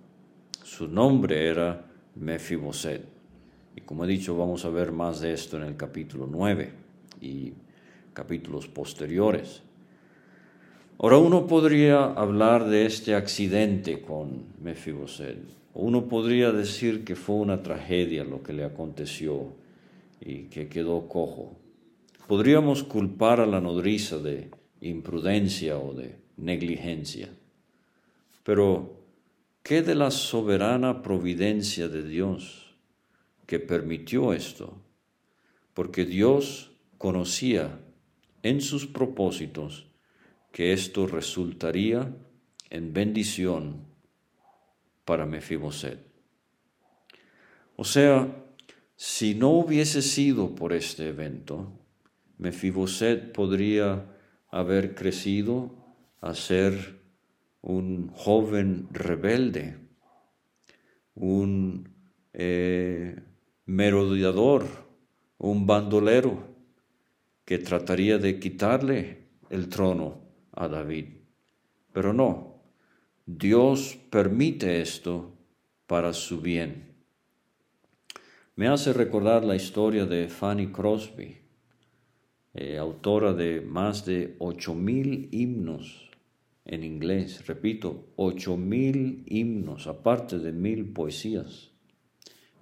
Su 0.63 0.87
nombre 0.87 1.49
era 1.49 1.85
Mefiboset. 2.15 3.05
Y 3.75 3.81
como 3.81 4.05
he 4.05 4.09
dicho, 4.09 4.37
vamos 4.37 4.65
a 4.65 4.69
ver 4.69 4.93
más 4.93 5.21
de 5.21 5.33
esto 5.33 5.57
en 5.57 5.65
el 5.65 5.77
capítulo 5.77 6.29
9 6.31 6.71
y 7.21 7.55
capítulos 8.13 8.69
posteriores. 8.69 9.63
Ahora 10.99 11.19
uno 11.19 11.49
podría 11.49 12.05
hablar 12.05 12.69
de 12.69 12.87
este 12.87 13.17
accidente 13.17 14.01
con 14.01 14.45
Mefiboset. 14.63 15.39
Uno 15.75 16.09
podría 16.09 16.53
decir 16.53 17.05
que 17.05 17.17
fue 17.17 17.35
una 17.35 17.65
tragedia 17.65 18.23
lo 18.23 18.45
que 18.45 18.53
le 18.53 18.63
aconteció 18.63 19.55
y 20.21 20.45
que 20.45 20.69
quedó 20.69 21.09
cojo. 21.09 21.64
Podríamos 22.27 22.83
culpar 22.83 23.41
a 23.41 23.47
la 23.47 23.61
nodriza 23.61 24.19
de 24.19 24.51
imprudencia 24.81 25.79
o 25.79 25.93
de 25.93 26.19
negligencia. 26.37 27.29
Pero, 28.43 29.05
¿qué 29.63 29.83
de 29.83 29.95
la 29.95 30.11
soberana 30.11 31.03
providencia 31.03 31.89
de 31.89 32.03
Dios 32.03 32.75
que 33.47 33.61
permitió 33.61 34.33
esto? 34.33 34.81
Porque 35.75 36.05
Dios 36.05 36.73
conocía 36.97 37.81
en 38.43 38.61
sus 38.61 38.87
propósitos 38.87 39.87
que 40.51 40.73
esto 40.73 41.07
resultaría 41.07 42.15
en 42.71 42.93
bendición 42.95 43.85
para 45.05 45.27
Mefiboset. 45.27 45.99
O 47.77 47.85
sea, 47.85 48.45
si 48.97 49.35
no 49.35 49.51
hubiese 49.51 50.01
sido 50.01 50.55
por 50.55 50.73
este 50.73 51.09
evento, 51.09 51.84
Mefiboset 52.39 53.33
podría 53.33 54.07
haber 54.51 54.95
crecido 54.95 55.75
a 56.21 56.35
ser 56.35 57.01
un 57.61 58.09
joven 58.09 58.89
rebelde, 58.91 59.79
un 61.15 61.89
eh, 62.33 63.17
merodeador, 63.67 64.67
un 65.39 65.67
bandolero 65.67 66.55
que 67.45 67.59
trataría 67.59 68.19
de 68.19 68.39
quitarle 68.39 69.29
el 69.51 69.69
trono 69.69 70.21
a 70.53 70.69
David. 70.69 71.07
Pero 71.93 72.13
no, 72.13 72.63
Dios 73.27 73.99
permite 74.11 74.81
esto 74.81 75.33
para 75.87 76.13
su 76.13 76.41
bien. 76.41 76.95
Me 78.57 78.69
hace 78.69 78.93
recordar 78.93 79.45
la 79.45 79.57
historia 79.57 80.07
de 80.07 80.29
Fanny 80.29 80.69
Crosby, 80.69 81.44
eh, 82.55 82.79
autora 82.79 83.33
de 83.33 83.61
más 83.61 84.07
de 84.07 84.37
ocho 84.39 84.75
mil 84.75 85.29
himnos 85.33 86.11
en 86.65 86.85
inglés. 86.85 87.47
Repito, 87.47 88.07
ocho 88.17 88.57
mil 88.57 89.25
himnos, 89.27 89.87
aparte 89.87 90.39
de 90.39 90.53
mil 90.53 90.93
poesías. 90.93 91.73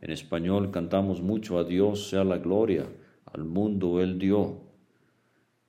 En 0.01 0.11
español 0.11 0.71
cantamos 0.71 1.23
mucho 1.23 1.59
a 1.59 1.65
Dios 1.65 2.09
sea 2.09 2.25
la 2.25 2.39
gloria, 2.39 2.87
al 3.27 3.45
mundo 3.45 4.01
Él 4.01 4.19
dio. 4.19 4.63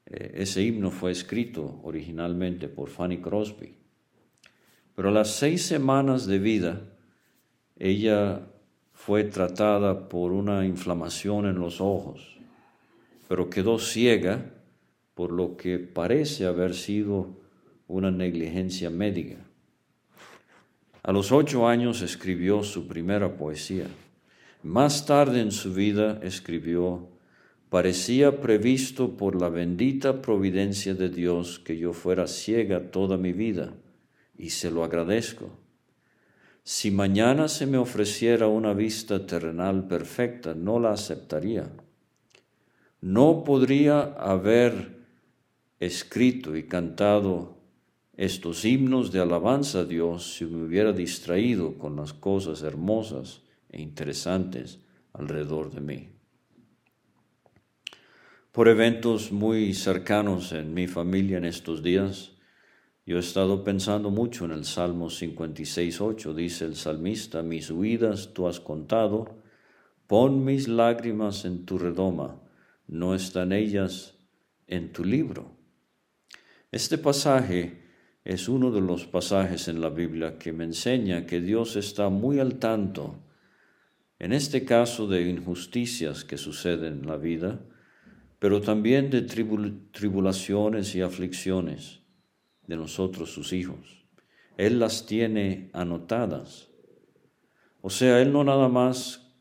Eh, 0.06 0.32
ese 0.36 0.64
himno 0.64 0.90
fue 0.90 1.12
escrito 1.12 1.80
originalmente 1.84 2.68
por 2.68 2.90
Fanny 2.90 3.20
Crosby. 3.20 3.76
Pero 4.96 5.10
a 5.10 5.12
las 5.12 5.36
seis 5.36 5.66
semanas 5.66 6.26
de 6.26 6.40
vida, 6.40 6.82
ella 7.78 8.48
fue 8.92 9.24
tratada 9.24 10.08
por 10.08 10.32
una 10.32 10.66
inflamación 10.66 11.46
en 11.46 11.60
los 11.60 11.82
ojos, 11.82 12.40
pero 13.28 13.50
quedó 13.50 13.80
ciega 13.80 14.52
por 15.14 15.32
lo 15.32 15.58
que 15.58 15.80
parece 15.80 16.46
haber 16.46 16.74
sido 16.74 17.38
una 17.88 18.12
negligencia 18.12 18.90
médica. 18.90 19.38
A 21.04 21.12
los 21.12 21.32
ocho 21.32 21.68
años 21.68 22.02
escribió 22.02 22.64
su 22.64 22.88
primera 22.88 23.36
poesía. 23.36 23.88
Más 24.64 25.06
tarde 25.06 25.42
en 25.42 25.52
su 25.52 25.74
vida 25.74 26.20
escribió 26.24 27.10
parecía 27.70 28.40
previsto 28.40 29.18
por 29.18 29.40
la 29.40 29.50
bendita 29.50 30.22
providencia 30.22 30.94
de 30.94 31.10
Dios 31.10 31.60
que 31.60 31.78
yo 31.78 31.92
fuera 31.92 32.28
ciega 32.28 32.92
toda 32.92 33.18
mi 33.18 33.34
vida, 33.34 33.74
y 34.38 34.52
se 34.52 34.72
lo 34.72 34.84
agradezco. 34.84 35.50
Si 36.64 36.92
mañana 36.92 37.50
se 37.50 37.66
me 37.66 37.78
ofreciera 37.78 38.48
una 38.48 38.74
vista 38.74 39.26
terrenal 39.26 39.88
perfecta, 39.88 40.54
no 40.54 40.80
la 40.80 40.94
aceptaría. 40.94 41.70
No 43.04 43.44
podría 43.44 44.02
haber 44.02 45.04
escrito 45.80 46.56
y 46.56 46.64
cantado 46.64 47.58
estos 48.16 48.64
himnos 48.64 49.12
de 49.12 49.20
alabanza 49.20 49.80
a 49.80 49.86
Dios 49.86 50.36
si 50.38 50.46
me 50.46 50.64
hubiera 50.64 50.94
distraído 50.94 51.78
con 51.78 51.98
las 51.98 52.14
cosas 52.14 52.64
hermosas 52.64 53.42
e 53.70 53.82
interesantes 53.82 54.80
alrededor 55.12 55.72
de 55.72 55.82
mí 55.82 56.14
por 58.54 58.68
eventos 58.68 59.32
muy 59.32 59.74
cercanos 59.74 60.52
en 60.52 60.76
mi 60.76 60.86
familia 60.86 61.40
en 61.40 61.46
estos 61.46 61.82
días. 61.82 62.34
Yo 63.04 63.18
he 63.18 63.20
estado 63.20 63.64
pensando 63.64 64.12
mucho 64.12 64.46
en 64.46 64.52
el 64.52 64.64
Salmo 64.64 65.08
56.8. 65.10 66.36
Dice 66.36 66.66
el 66.66 66.76
salmista, 66.76 67.42
mis 67.42 67.72
huidas 67.72 68.32
tú 68.36 68.48
has 68.48 68.60
contado, 68.60 69.40
pon 70.06 70.46
mis 70.46 70.68
lágrimas 70.68 71.46
en 71.46 71.66
tu 71.66 71.80
redoma, 71.80 72.43
no 72.88 73.16
están 73.16 73.52
ellas 73.52 74.18
en 74.68 74.92
tu 74.92 75.04
libro. 75.04 75.58
Este 76.72 76.98
pasaje 76.98 77.84
es 78.24 78.48
uno 78.48 78.72
de 78.72 78.82
los 78.82 79.06
pasajes 79.06 79.68
en 79.68 79.82
la 79.82 79.90
Biblia 79.90 80.38
que 80.38 80.54
me 80.54 80.64
enseña 80.64 81.26
que 81.26 81.42
Dios 81.42 81.76
está 81.76 82.10
muy 82.10 82.40
al 82.40 82.60
tanto, 82.60 83.20
en 84.20 84.32
este 84.32 84.64
caso 84.64 85.08
de 85.08 85.30
injusticias 85.30 86.24
que 86.24 86.38
suceden 86.38 87.02
en 87.02 87.08
la 87.08 87.18
vida, 87.18 87.60
pero 88.40 88.62
también 88.62 89.10
de 89.10 89.22
tribulaciones 89.22 90.96
y 90.96 91.02
aflicciones 91.02 92.02
de 92.68 92.78
nosotros 92.78 93.32
sus 93.32 93.54
hijos. 93.54 94.06
Él 94.58 94.80
las 94.80 95.06
tiene 95.06 95.70
anotadas. 95.74 96.70
O 97.82 97.90
sea, 97.90 98.22
Él 98.22 98.32
no 98.32 98.44
nada 98.44 98.70
más 98.70 99.34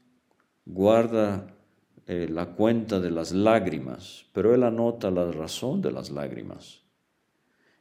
guarda 0.64 1.56
eh, 2.06 2.28
la 2.28 2.46
cuenta 2.46 2.98
de 2.98 3.10
las 3.10 3.32
lágrimas, 3.32 4.26
pero 4.32 4.54
Él 4.54 4.64
anota 4.64 5.10
la 5.10 5.30
razón 5.30 5.80
de 5.80 5.92
las 5.92 6.10
lágrimas. 6.10 6.82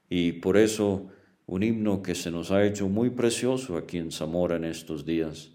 Y 0.09 0.33
por 0.33 0.57
eso 0.57 1.07
un 1.47 1.63
himno 1.63 2.01
que 2.01 2.15
se 2.15 2.31
nos 2.31 2.51
ha 2.51 2.63
hecho 2.63 2.87
muy 2.87 3.09
precioso 3.09 3.77
aquí 3.77 3.97
en 3.97 4.11
Zamora 4.11 4.57
en 4.57 4.65
estos 4.65 5.05
días, 5.05 5.51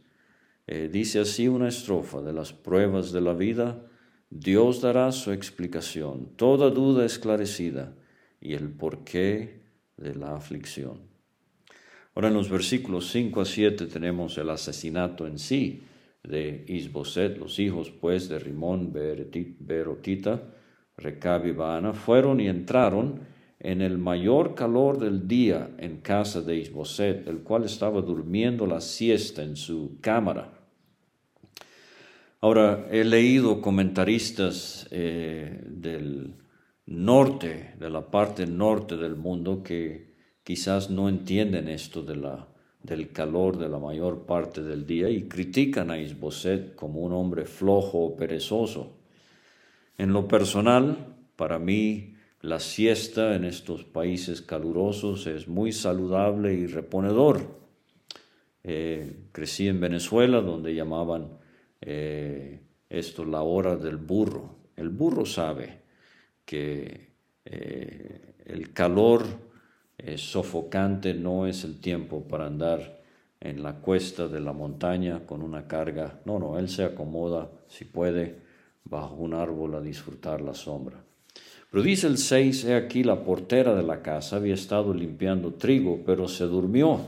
eh, 0.66 0.90
dice 0.92 1.20
así 1.20 1.46
una 1.46 1.68
estrofa 1.68 2.20
de 2.22 2.33
las 2.33 2.52
pruebas 2.52 3.12
de 3.12 3.20
la 3.20 3.35
vida, 3.35 3.81
Dios 4.29 4.81
dará 4.81 5.12
su 5.12 5.31
explicación, 5.31 6.31
toda 6.37 6.70
duda 6.70 7.05
esclarecida 7.05 7.94
y 8.40 8.55
el 8.55 8.68
porqué 8.68 9.61
de 9.96 10.14
la 10.16 10.35
aflicción. 10.35 11.00
Ahora 12.14 12.29
en 12.29 12.35
los 12.35 12.50
versículos 12.50 13.11
5 13.11 13.40
a 13.40 13.44
7 13.44 13.87
tenemos 13.87 14.37
el 14.38 14.50
asesinato 14.50 15.26
en 15.26 15.38
sí 15.38 15.83
de 16.29 16.65
Isboset, 16.69 17.39
los 17.39 17.59
hijos 17.59 17.91
pues 17.91 18.29
de 18.29 18.39
Rimón, 18.39 18.93
Berotita, 18.93 20.43
Recab 20.97 21.47
y 21.47 21.53
Baana, 21.53 21.93
fueron 21.93 22.41
y 22.41 22.49
entraron 22.49 23.21
en 23.59 23.83
el 23.83 23.99
mayor 23.99 24.55
calor 24.55 24.99
del 24.99 25.27
día 25.27 25.71
en 25.79 25.99
casa 25.99 26.41
de 26.43 26.57
Isboset, 26.57 27.27
el 27.27 27.39
cual 27.39 27.65
estaba 27.65 28.01
durmiendo 28.01 28.67
la 28.67 28.81
siesta 28.81 29.43
en 29.43 29.57
su 29.57 29.99
cámara. 30.01 30.53
Ahora, 32.41 32.87
he 32.91 33.03
leído 33.05 33.61
comentaristas 33.61 34.87
eh, 34.91 35.62
del 35.67 36.35
norte, 36.85 37.75
de 37.79 37.91
la 37.91 38.11
parte 38.11 38.47
norte 38.47 38.97
del 38.97 39.17
mundo, 39.17 39.62
que 39.62 40.15
quizás 40.45 40.91
no 40.91 41.09
entienden 41.09 41.69
esto 41.69 42.03
de 42.03 42.17
la 42.17 42.47
del 42.83 43.11
calor 43.11 43.59
de 43.59 43.69
la 43.69 43.79
mayor 43.79 44.27
parte 44.27 44.62
del 44.62 44.87
día 44.87 45.09
y 45.11 45.23
critican 45.23 45.91
a 45.91 45.99
Isboset 45.99 46.75
como 46.75 47.01
un 47.01 47.12
hombre 47.12 47.45
flojo 47.45 47.99
o 48.05 48.17
perezoso. 48.17 48.93
En 49.99 50.12
lo 50.12 50.29
personal, 50.29 51.15
para 51.37 51.59
mí, 51.59 52.15
la 52.43 52.61
siesta 52.61 53.35
en 53.35 53.45
estos 53.45 53.85
países 53.85 54.43
calurosos 54.43 55.27
es 55.27 55.49
muy 55.49 55.73
saludable 55.73 56.55
y 56.55 56.67
reponedor. 56.67 57.41
Eh, 58.62 59.29
crecí 59.33 59.69
en 59.69 59.81
Venezuela, 59.81 60.41
donde 60.41 60.75
llamaban 60.75 61.39
eh, 61.81 62.61
esto 62.89 63.25
la 63.25 63.43
hora 63.43 63.77
del 63.77 63.97
burro. 63.97 64.57
El 64.77 64.91
burro 64.91 65.25
sabe 65.25 65.81
que 66.45 67.09
eh, 67.45 68.35
el 68.45 68.73
calor 68.73 69.25
sofocante 70.17 71.15
no 71.15 71.47
es 71.47 71.65
el 71.65 71.81
tiempo 71.81 72.23
para 72.23 72.47
andar 72.47 73.03
en 73.41 73.63
la 73.63 73.75
cuesta 73.77 74.29
de 74.29 74.41
la 74.41 74.53
montaña 74.53 75.27
con 75.27 75.43
una 75.43 75.67
carga. 75.67 76.21
No, 76.25 76.39
no, 76.39 76.59
él 76.59 76.69
se 76.69 76.85
acomoda, 76.85 77.51
si 77.69 77.85
puede, 77.85 78.37
bajo 78.85 79.15
un 79.17 79.35
árbol 79.35 79.75
a 79.75 79.81
disfrutar 79.81 80.41
la 80.41 80.55
sombra. 80.55 81.03
Pero 81.71 81.83
dice 81.83 82.07
el 82.07 82.19
6, 82.19 82.65
he 82.65 82.75
aquí 82.75 83.03
la 83.03 83.25
portera 83.25 83.75
de 83.75 83.83
la 83.83 84.03
casa 84.03 84.37
había 84.37 84.55
estado 84.55 84.95
limpiando 84.95 85.55
trigo, 85.55 86.03
pero 86.07 86.29
se 86.29 86.45
durmió. 86.45 87.01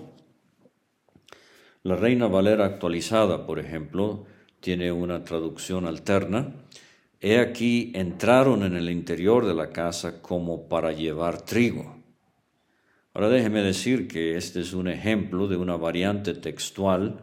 La 1.84 1.96
Reina 1.96 2.26
Valera 2.26 2.66
actualizada, 2.66 3.46
por 3.46 3.58
ejemplo, 3.58 4.26
tiene 4.60 4.90
una 4.92 5.24
traducción 5.24 5.86
alterna. 5.86 6.52
He 7.20 7.38
aquí 7.38 7.92
entraron 7.94 8.62
en 8.64 8.76
el 8.76 8.90
interior 8.90 9.46
de 9.46 9.54
la 9.54 9.70
casa 9.70 10.20
como 10.20 10.68
para 10.68 10.92
llevar 10.92 11.42
trigo. 11.42 11.97
Ahora 13.18 13.30
déjeme 13.30 13.62
decir 13.64 14.06
que 14.06 14.36
este 14.36 14.60
es 14.60 14.74
un 14.74 14.86
ejemplo 14.86 15.48
de 15.48 15.56
una 15.56 15.74
variante 15.76 16.34
textual 16.34 17.18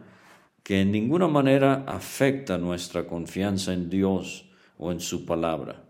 que 0.62 0.82
en 0.82 0.92
ninguna 0.92 1.26
manera 1.26 1.86
afecta 1.86 2.58
nuestra 2.58 3.06
confianza 3.06 3.72
en 3.72 3.88
Dios 3.88 4.44
o 4.76 4.92
en 4.92 5.00
su 5.00 5.24
palabra. 5.24 5.84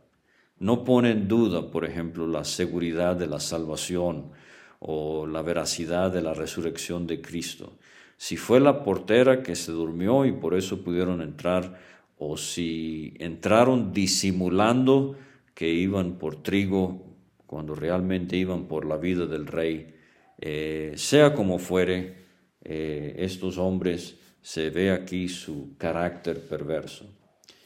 No 0.61 0.85
pone 0.85 1.11
en 1.11 1.27
duda, 1.27 1.73
por 1.73 1.85
ejemplo, 1.85 2.29
la 2.29 2.45
seguridad 2.45 3.17
de 3.17 3.27
la 3.27 3.41
salvación 3.41 4.31
o 4.79 5.27
la 5.27 5.43
veracidad 5.43 6.13
de 6.13 6.23
la 6.23 6.35
resurrección 6.35 7.09
de 7.09 7.21
Cristo. 7.21 7.73
Si 8.17 8.37
fue 8.37 8.61
la 8.61 8.85
portera 8.85 9.43
que 9.43 9.57
se 9.57 9.73
durmió 9.73 10.25
y 10.25 10.31
por 10.31 10.55
eso 10.55 10.85
pudieron 10.85 11.21
entrar, 11.21 11.81
o 12.17 12.37
si 12.37 13.13
entraron 13.19 13.93
disimulando 13.93 15.17
que 15.53 15.69
iban 15.69 16.13
por 16.13 16.45
trigo 16.45 17.03
cuando 17.49 17.75
realmente 17.75 18.37
iban 18.37 18.67
por 18.69 18.85
la 18.85 18.99
vida 18.99 19.27
del 19.27 19.49
rey, 19.49 19.96
eh, 20.39 20.93
sea 20.97 21.35
como 21.35 21.59
fuere, 21.59 22.27
eh, 22.63 23.15
estos 23.19 23.59
hombres 23.59 24.17
se 24.43 24.71
ve 24.71 24.91
aquí 24.91 25.29
su 25.29 25.77
carácter 25.79 26.41
perverso. 26.41 27.07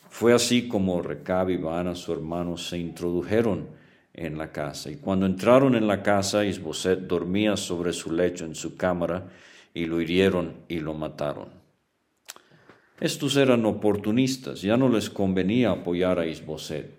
Fue 0.08 0.32
así 0.32 0.68
como 0.68 1.02
Recab 1.02 1.50
y 1.50 1.56
Baana, 1.56 1.94
su 1.94 2.12
hermano, 2.12 2.56
se 2.56 2.78
introdujeron 2.78 3.68
en 4.12 4.36
la 4.36 4.50
casa. 4.50 4.90
Y 4.90 4.96
cuando 4.96 5.26
entraron 5.26 5.74
en 5.74 5.86
la 5.86 6.02
casa, 6.02 6.44
Isboset 6.44 7.00
dormía 7.00 7.56
sobre 7.56 7.92
su 7.92 8.12
lecho 8.12 8.44
en 8.44 8.54
su 8.54 8.76
cámara, 8.76 9.30
y 9.72 9.86
lo 9.86 10.00
hirieron 10.00 10.64
y 10.68 10.80
lo 10.80 10.94
mataron. 10.94 11.48
Estos 13.00 13.36
eran 13.36 13.64
oportunistas, 13.64 14.60
ya 14.60 14.76
no 14.76 14.88
les 14.88 15.08
convenía 15.08 15.70
apoyar 15.70 16.18
a 16.18 16.26
Isboset. 16.26 16.90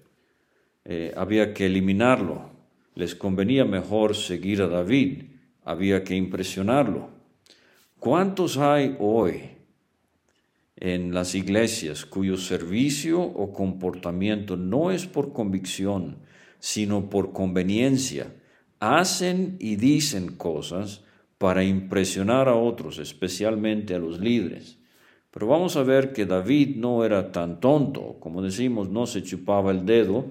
Eh, 0.86 1.14
había 1.16 1.54
que 1.54 1.68
eliminarlo. 1.68 2.50
Les 2.96 3.14
convenía 3.14 3.66
mejor 3.66 4.16
seguir 4.16 4.62
a 4.62 4.68
David, 4.68 5.24
había 5.64 6.04
que 6.04 6.16
impresionarlo. 6.16 7.10
¿Cuántos 8.00 8.58
hay 8.58 8.96
hoy 9.00 9.52
en 10.82 11.14
las 11.14 11.36
iglesias 11.36 12.06
cuyo 12.06 12.38
servicio 12.38 13.22
o 13.22 13.54
comportamiento 13.54 14.58
no 14.58 14.92
es 14.92 15.06
por 15.06 15.32
convicción, 15.32 16.18
sino 16.60 17.10
por 17.10 17.32
conveniencia. 17.34 18.34
Hacen 18.80 19.58
y 19.60 19.76
dicen 19.76 20.36
cosas 20.36 21.04
para 21.38 21.64
impresionar 21.64 22.50
a 22.50 22.56
otros, 22.56 22.98
especialmente 22.98 23.94
a 23.94 24.00
los 24.00 24.20
líderes. 24.20 24.80
Pero 25.30 25.48
vamos 25.48 25.78
a 25.78 25.84
ver 25.84 26.14
que 26.14 26.26
David 26.26 26.76
no 26.78 27.06
era 27.06 27.32
tan 27.32 27.60
tonto, 27.60 28.18
como 28.20 28.42
decimos, 28.42 28.90
no 28.90 29.06
se 29.06 29.22
chupaba 29.22 29.72
el 29.72 29.86
dedo, 29.86 30.26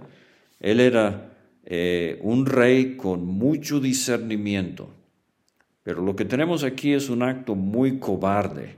él 0.58 0.80
era 0.80 1.32
eh, 1.64 2.18
un 2.22 2.44
rey 2.44 2.96
con 2.96 3.24
mucho 3.24 3.78
discernimiento. 3.78 4.90
Pero 5.82 6.02
lo 6.02 6.14
que 6.14 6.24
tenemos 6.24 6.62
aquí 6.62 6.92
es 6.92 7.08
un 7.08 7.22
acto 7.22 7.54
muy 7.54 7.98
cobarde. 7.98 8.76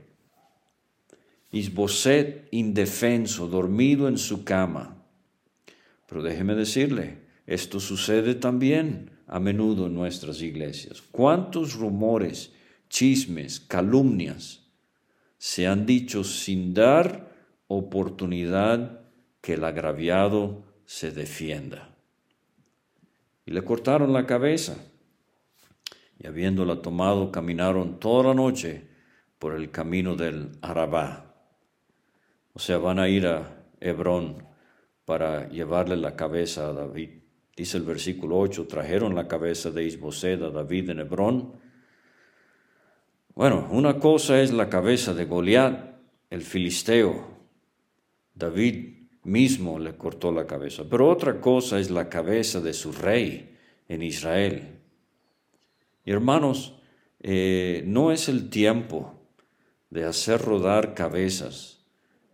Isboset 1.51 2.47
indefenso, 2.51 3.47
dormido 3.47 4.07
en 4.07 4.17
su 4.17 4.43
cama. 4.43 5.03
Pero 6.07 6.23
déjeme 6.23 6.55
decirle, 6.55 7.19
esto 7.45 7.79
sucede 7.79 8.35
también 8.35 9.11
a 9.27 9.39
menudo 9.39 9.87
en 9.87 9.93
nuestras 9.93 10.41
iglesias. 10.41 11.01
¿Cuántos 11.01 11.75
rumores, 11.75 12.53
chismes, 12.89 13.59
calumnias 13.59 14.67
se 15.37 15.67
han 15.67 15.85
dicho 15.85 16.23
sin 16.23 16.73
dar 16.73 17.33
oportunidad 17.67 19.01
que 19.41 19.53
el 19.53 19.65
agraviado 19.65 20.63
se 20.85 21.11
defienda? 21.11 21.95
Y 23.45 23.51
le 23.51 23.63
cortaron 23.63 24.13
la 24.13 24.25
cabeza 24.25 24.77
y 26.23 26.27
habiéndola 26.27 26.81
tomado 26.81 27.31
caminaron 27.31 27.99
toda 27.99 28.29
la 28.29 28.33
noche 28.33 28.87
por 29.37 29.53
el 29.53 29.71
camino 29.71 30.15
del 30.15 30.51
Arabá. 30.61 31.35
O 32.53 32.59
sea, 32.59 32.77
van 32.77 32.97
a 32.99 33.09
ir 33.09 33.27
a 33.27 33.65
Hebrón 33.81 34.47
para 35.03 35.49
llevarle 35.49 35.97
la 35.97 36.15
cabeza 36.15 36.69
a 36.69 36.73
David. 36.73 37.09
Dice 37.57 37.77
el 37.77 37.83
versículo 37.83 38.39
8, 38.39 38.67
trajeron 38.67 39.15
la 39.15 39.27
cabeza 39.27 39.69
de 39.69 39.83
Isbosed 39.83 40.41
a 40.43 40.49
David 40.49 40.91
en 40.91 40.99
Hebrón. 40.99 41.53
Bueno, 43.35 43.67
una 43.71 43.99
cosa 43.99 44.41
es 44.41 44.53
la 44.53 44.69
cabeza 44.69 45.13
de 45.13 45.25
Goliat, 45.25 45.95
el 46.29 46.41
filisteo. 46.41 47.33
David 48.33 49.09
mismo 49.23 49.77
le 49.77 49.97
cortó 49.97 50.31
la 50.31 50.47
cabeza, 50.47 50.83
pero 50.89 51.09
otra 51.09 51.41
cosa 51.41 51.79
es 51.79 51.91
la 51.91 52.07
cabeza 52.07 52.61
de 52.61 52.73
su 52.73 52.93
rey 52.93 53.57
en 53.89 54.03
Israel. 54.03 54.82
Hermanos, 56.05 56.73
eh, 57.21 57.83
no 57.85 58.11
es 58.11 58.27
el 58.27 58.49
tiempo 58.49 59.13
de 59.89 60.03
hacer 60.03 60.41
rodar 60.41 60.93
cabezas 60.93 61.85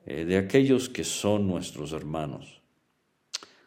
eh, 0.05 0.25
de 0.25 0.37
aquellos 0.37 0.89
que 0.89 1.03
son 1.03 1.47
nuestros 1.47 1.93
hermanos. 1.93 2.61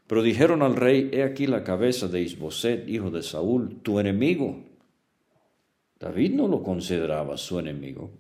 Pero 0.07 0.23
dijeron 0.23 0.63
al 0.63 0.77
rey, 0.77 1.11
he 1.13 1.23
aquí 1.23 1.47
la 1.47 1.63
cabeza 1.63 2.09
de 2.09 2.21
Isboset, 2.21 2.89
hijo 2.89 3.11
de 3.11 3.23
Saúl, 3.23 3.81
tu 3.83 4.01
enemigo. 4.01 4.65
David 6.01 6.33
no 6.33 6.49
lo 6.49 6.63
consideraba 6.63 7.37
su 7.37 7.59
enemigo. 7.59 8.11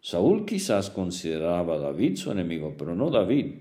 Saúl 0.00 0.44
quizás 0.44 0.90
consideraba 0.90 1.74
a 1.76 1.78
David 1.78 2.16
su 2.16 2.30
enemigo, 2.30 2.74
pero 2.76 2.94
no 2.94 3.10
David. 3.10 3.54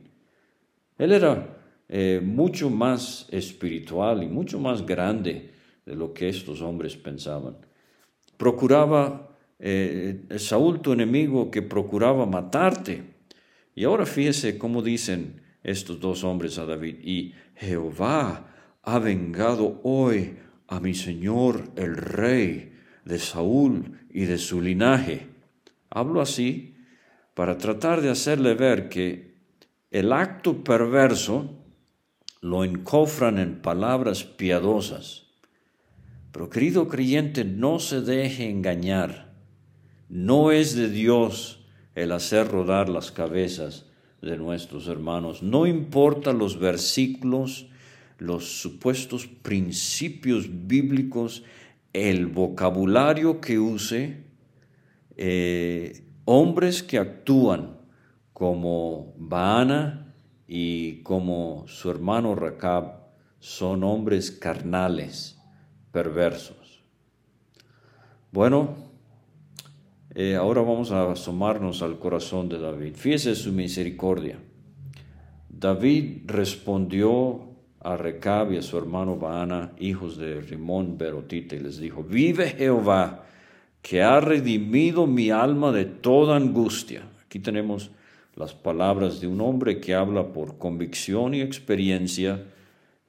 Él 0.98 1.12
era 1.14 1.58
eh, 1.88 2.22
mucho 2.24 2.70
más 2.70 3.28
espiritual 3.32 4.22
y 4.22 4.28
mucho 4.28 4.60
más 4.60 4.86
grande 4.86 5.52
de 5.86 5.96
lo 5.96 6.14
que 6.14 6.30
estos 6.30 6.62
hombres 6.62 6.98
pensaban. 6.98 7.69
Procuraba, 8.40 9.36
eh, 9.60 10.24
Saúl 10.38 10.80
tu 10.80 10.94
enemigo 10.94 11.52
que 11.52 11.62
procuraba 11.62 12.26
matarte. 12.26 13.04
Y 13.76 13.84
ahora 13.84 14.06
fíjese 14.06 14.58
cómo 14.58 14.82
dicen 14.82 15.42
estos 15.62 16.00
dos 16.00 16.24
hombres 16.24 16.58
a 16.58 16.66
David, 16.66 17.00
y 17.04 17.34
Jehová 17.58 18.48
ha 18.82 19.00
vengado 19.00 19.82
hoy 19.84 20.38
a 20.70 20.80
mi 20.80 20.94
señor 20.94 21.66
el 21.76 21.98
rey 21.98 22.72
de 23.04 23.20
Saúl 23.20 24.00
y 24.10 24.24
de 24.24 24.38
su 24.38 24.62
linaje. 24.62 25.28
Hablo 25.90 26.22
así 26.22 26.78
para 27.34 27.58
tratar 27.58 28.00
de 28.00 28.10
hacerle 28.10 28.54
ver 28.54 28.88
que 28.88 29.36
el 29.92 30.14
acto 30.14 30.64
perverso 30.64 31.60
lo 32.40 32.64
encofran 32.64 33.38
en 33.38 33.62
palabras 33.62 34.24
piadosas. 34.24 35.29
Pero 36.32 36.50
querido 36.50 36.88
creyente, 36.88 37.44
no 37.44 37.80
se 37.80 38.02
deje 38.02 38.50
engañar. 38.50 39.34
No 40.10 40.52
es 40.52 40.76
de 40.76 40.90
Dios 40.90 41.66
el 41.96 42.12
hacer 42.12 42.48
rodar 42.48 42.90
las 42.90 43.12
cabezas 43.12 43.86
de 44.22 44.38
nuestros 44.38 44.88
hermanos. 44.88 45.44
No 45.44 45.66
importa 45.66 46.34
los 46.34 46.60
versículos, 46.60 47.68
los 48.18 48.62
supuestos 48.62 49.28
principios 49.28 50.48
bíblicos, 50.68 51.44
el 51.94 52.28
vocabulario 52.28 53.42
que 53.42 53.60
use, 53.60 54.24
eh, 55.18 56.04
hombres 56.26 56.84
que 56.84 56.98
actúan 56.98 57.78
como 58.34 59.14
Baana 59.18 60.14
y 60.48 61.02
como 61.02 61.66
su 61.68 61.90
hermano 61.90 62.36
Racab 62.36 63.00
son 63.40 63.84
hombres 63.84 64.32
carnales, 64.32 65.39
perversos. 65.92 66.84
Bueno, 68.32 68.90
Eh, 70.16 70.36
ahora 70.36 70.62
vamos 70.62 70.92
a 70.92 71.12
asomarnos 71.12 71.84
al 71.84 72.00
corazón 72.00 72.50
de 72.50 72.58
David. 72.58 72.96
Fíjese 72.96 73.36
su 73.36 73.54
misericordia. 73.54 74.40
David 75.48 76.24
respondió 76.26 77.42
a 77.80 77.96
Recab 77.96 78.52
y 78.52 78.58
a 78.58 78.62
su 78.64 78.78
hermano 78.78 79.18
Baana, 79.18 79.72
hijos 79.78 80.18
de 80.18 80.42
Rimón 80.42 80.98
Berotita, 80.98 81.56
y 81.56 81.60
les 81.60 81.78
dijo, 81.80 82.04
vive 82.04 82.50
Jehová, 82.50 83.24
que 83.84 84.02
ha 84.02 84.20
redimido 84.20 85.06
mi 85.06 85.30
alma 85.30 85.72
de 85.72 85.86
toda 85.86 86.36
angustia. 86.36 87.04
Aquí 87.24 87.40
tenemos 87.40 87.92
las 88.36 88.54
palabras 88.54 89.22
de 89.22 89.28
un 89.28 89.40
hombre 89.42 89.80
que 89.80 89.94
habla 89.94 90.34
por 90.34 90.58
convicción 90.58 91.36
y 91.36 91.42
experiencia 91.42 92.44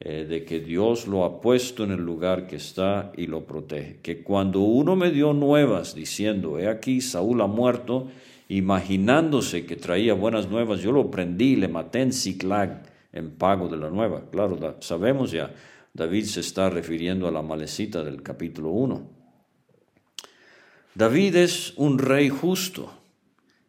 eh, 0.03 0.25
de 0.25 0.47
que 0.47 0.61
Dios 0.61 1.07
lo 1.07 1.27
ha 1.27 1.43
puesto 1.43 1.85
en 1.85 1.91
el 1.91 2.01
lugar 2.01 2.47
que 2.47 2.57
está 2.57 3.13
y 3.19 3.27
lo 3.27 3.45
protege. 3.45 3.99
Que 4.03 4.23
cuando 4.23 4.61
uno 4.61 4.97
me 4.97 5.11
dio 5.11 5.35
nuevas 5.35 5.95
diciendo, 5.95 6.59
he 6.59 6.69
aquí, 6.69 7.03
Saúl 7.03 7.43
ha 7.43 7.47
muerto, 7.47 8.09
imaginándose 8.49 9.67
que 9.67 9.77
traía 9.77 10.15
buenas 10.15 10.49
nuevas, 10.49 10.81
yo 10.81 10.91
lo 10.91 11.11
prendí 11.11 11.55
le 11.55 11.69
maté 11.69 12.01
en 12.01 12.15
Ziklag 12.15 12.83
en 13.13 13.33
pago 13.33 13.69
de 13.69 13.77
la 13.77 13.91
nueva. 13.91 14.31
Claro, 14.31 14.79
sabemos 14.81 15.33
ya, 15.33 15.53
David 15.93 16.25
se 16.25 16.41
está 16.41 16.71
refiriendo 16.71 17.29
a 17.29 17.31
la 17.31 17.43
malecita 17.43 18.03
del 18.03 18.23
capítulo 18.23 18.71
1. 18.71 19.07
David 20.95 21.37
es 21.37 21.75
un 21.77 21.99
rey 21.99 22.31
justo. 22.31 22.91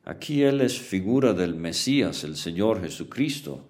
Aquí 0.05 0.43
él 0.43 0.61
es 0.61 0.79
figura 0.79 1.33
del 1.33 1.55
Mesías, 1.55 2.23
el 2.23 2.37
Señor 2.37 2.81
Jesucristo. 2.81 3.67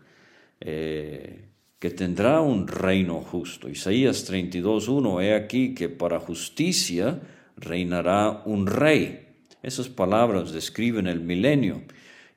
Eh, 0.60 1.50
que 1.82 1.89
tendrá 1.89 2.41
un 2.41 2.67
reino 2.67 3.22
justo. 3.22 3.67
Isaías 3.67 4.32
32.1, 4.32 5.24
he 5.24 5.34
aquí 5.34 5.74
que 5.74 5.89
para 5.89 6.20
justicia 6.20 7.20
reinará 7.58 8.44
un 8.46 8.67
rey. 8.67 9.26
Esas 9.63 9.89
palabras 9.89 10.54
describen 10.54 11.08
el 11.08 11.22
milenio. 11.22 11.82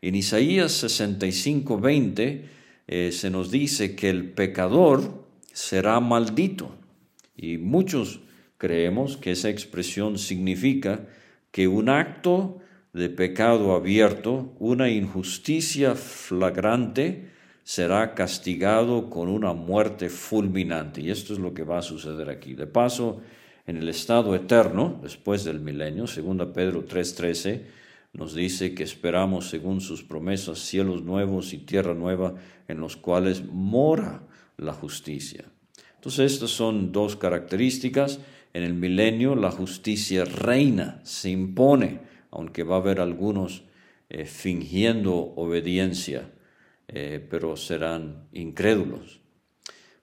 En 0.01 0.15
Isaías 0.15 0.83
65.20 0.83 2.41
eh, 2.87 3.13
se 3.13 3.29
nos 3.29 3.51
dice 3.51 3.95
que 3.95 4.09
el 4.09 4.31
pecador 4.31 5.27
será 5.53 6.01
maldito. 6.01 6.75
Y 7.37 7.59
muchos 7.59 8.21
creemos 8.57 9.19
que 9.19 9.33
esa 9.33 9.51
expresión 9.51 10.17
significa 10.17 11.07
que 11.51 11.69
un 11.69 11.91
acto 11.91 12.61
de 12.95 13.11
pecado 13.11 13.75
abierto, 13.75 14.55
una 14.59 14.89
injusticia 14.89 15.97
flagrante, 15.97 17.34
será 17.65 18.15
castigado 18.15 19.09
con 19.09 19.29
una 19.29 19.55
muerte 19.55 20.11
fulminante. 20.11 21.01
Y 21.01 21.11
esto 21.11 21.33
es 21.33 21.39
lo 21.39 21.55
que 21.55 21.65
va 21.65 21.79
a 21.79 21.83
suceder 21.83 22.29
aquí. 22.29 22.55
De 22.55 22.67
paso, 22.67 23.23
en 23.67 23.79
el 23.79 23.89
estado 23.89 24.35
eterno, 24.35 25.01
después 25.03 25.45
del 25.45 25.61
milenio, 25.61 26.05
2 26.05 26.49
Pedro 26.53 26.85
3:13, 26.85 27.63
nos 28.13 28.35
dice 28.35 28.75
que 28.75 28.85
esperamos, 28.85 29.49
según 29.49 29.81
sus 29.81 30.05
promesas, 30.05 30.59
cielos 30.59 31.03
nuevos 31.03 31.53
y 31.53 31.59
tierra 31.59 31.95
nueva 31.95 32.35
en 32.69 32.79
los 32.79 32.97
cuales 32.97 33.43
mora 33.45 34.23
la 34.57 34.73
justicia. 34.73 35.45
Entonces, 35.97 36.33
estas 36.33 36.51
son 36.51 36.93
dos 36.93 37.17
características. 37.17 38.21
En 38.53 38.63
el 38.63 38.75
milenio 38.75 39.35
la 39.35 39.51
justicia 39.51 40.25
reina, 40.27 41.01
se 41.03 41.31
impone, 41.31 42.03
aunque 42.31 42.63
va 42.63 42.77
a 42.77 42.79
haber 42.81 43.01
algunos 43.01 43.65
eh, 44.11 44.27
fingiendo 44.27 45.15
obediencia 45.35 46.31
eh, 46.89 47.27
pero 47.31 47.57
serán 47.57 48.29
incrédulos. 48.33 49.21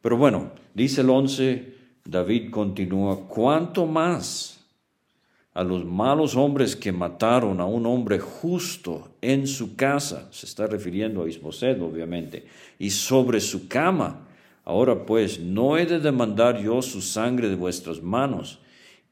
Pero 0.01 0.17
bueno, 0.17 0.51
dice 0.73 1.01
el 1.01 1.09
11, 1.09 1.75
David 2.03 2.49
continúa, 2.49 3.27
¿cuánto 3.27 3.85
más 3.85 4.59
a 5.53 5.63
los 5.63 5.85
malos 5.85 6.35
hombres 6.35 6.75
que 6.75 6.91
mataron 6.91 7.59
a 7.59 7.65
un 7.65 7.85
hombre 7.85 8.19
justo 8.19 9.09
en 9.21 9.45
su 9.45 9.75
casa? 9.75 10.27
Se 10.31 10.47
está 10.47 10.65
refiriendo 10.65 11.23
a 11.23 11.29
Isboset, 11.29 11.79
obviamente, 11.81 12.45
y 12.79 12.89
sobre 12.89 13.39
su 13.39 13.67
cama. 13.67 14.27
Ahora 14.65 15.05
pues, 15.05 15.39
no 15.39 15.77
he 15.77 15.85
de 15.85 15.99
demandar 15.99 16.61
yo 16.61 16.81
su 16.81 17.01
sangre 17.01 17.49
de 17.49 17.55
vuestras 17.55 18.01
manos 18.01 18.59